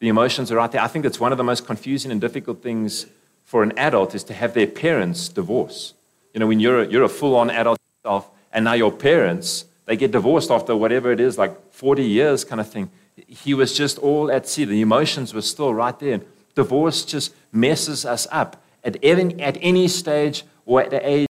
The 0.00 0.08
emotions 0.08 0.52
are 0.52 0.56
right 0.56 0.70
there. 0.70 0.82
I 0.82 0.86
think 0.86 1.06
it's 1.06 1.18
one 1.18 1.32
of 1.32 1.38
the 1.38 1.44
most 1.44 1.64
confusing 1.64 2.10
and 2.10 2.20
difficult 2.20 2.62
things 2.62 3.06
for 3.46 3.62
an 3.62 3.72
adult 3.78 4.14
is 4.14 4.22
to 4.24 4.34
have 4.34 4.52
their 4.52 4.66
parents 4.66 5.30
divorce. 5.30 5.94
You 6.34 6.40
know, 6.40 6.46
when 6.46 6.60
you're 6.60 6.82
a, 6.82 6.86
you're 6.86 7.04
a 7.04 7.08
full 7.08 7.36
on 7.36 7.48
adult 7.48 7.78
yourself, 8.04 8.28
and 8.52 8.66
now 8.66 8.74
your 8.74 8.92
parents, 8.92 9.64
they 9.86 9.96
get 9.96 10.10
divorced 10.10 10.50
after 10.50 10.76
whatever 10.76 11.10
it 11.10 11.20
is, 11.20 11.38
like 11.38 11.72
40 11.72 12.04
years 12.04 12.44
kind 12.44 12.60
of 12.60 12.68
thing. 12.68 12.90
He 13.26 13.54
was 13.54 13.74
just 13.74 13.98
all 13.98 14.30
at 14.30 14.46
sea. 14.46 14.66
The 14.66 14.82
emotions 14.82 15.32
were 15.32 15.40
still 15.40 15.72
right 15.72 15.98
there. 15.98 16.20
Divorce 16.54 17.06
just 17.06 17.34
messes 17.50 18.04
us 18.04 18.26
up 18.30 18.62
at 18.84 18.98
any, 19.02 19.40
at 19.40 19.56
any 19.62 19.88
stage 19.88 20.44
or 20.68 20.82
at 20.82 20.90
the 20.90 21.08
age 21.08 21.26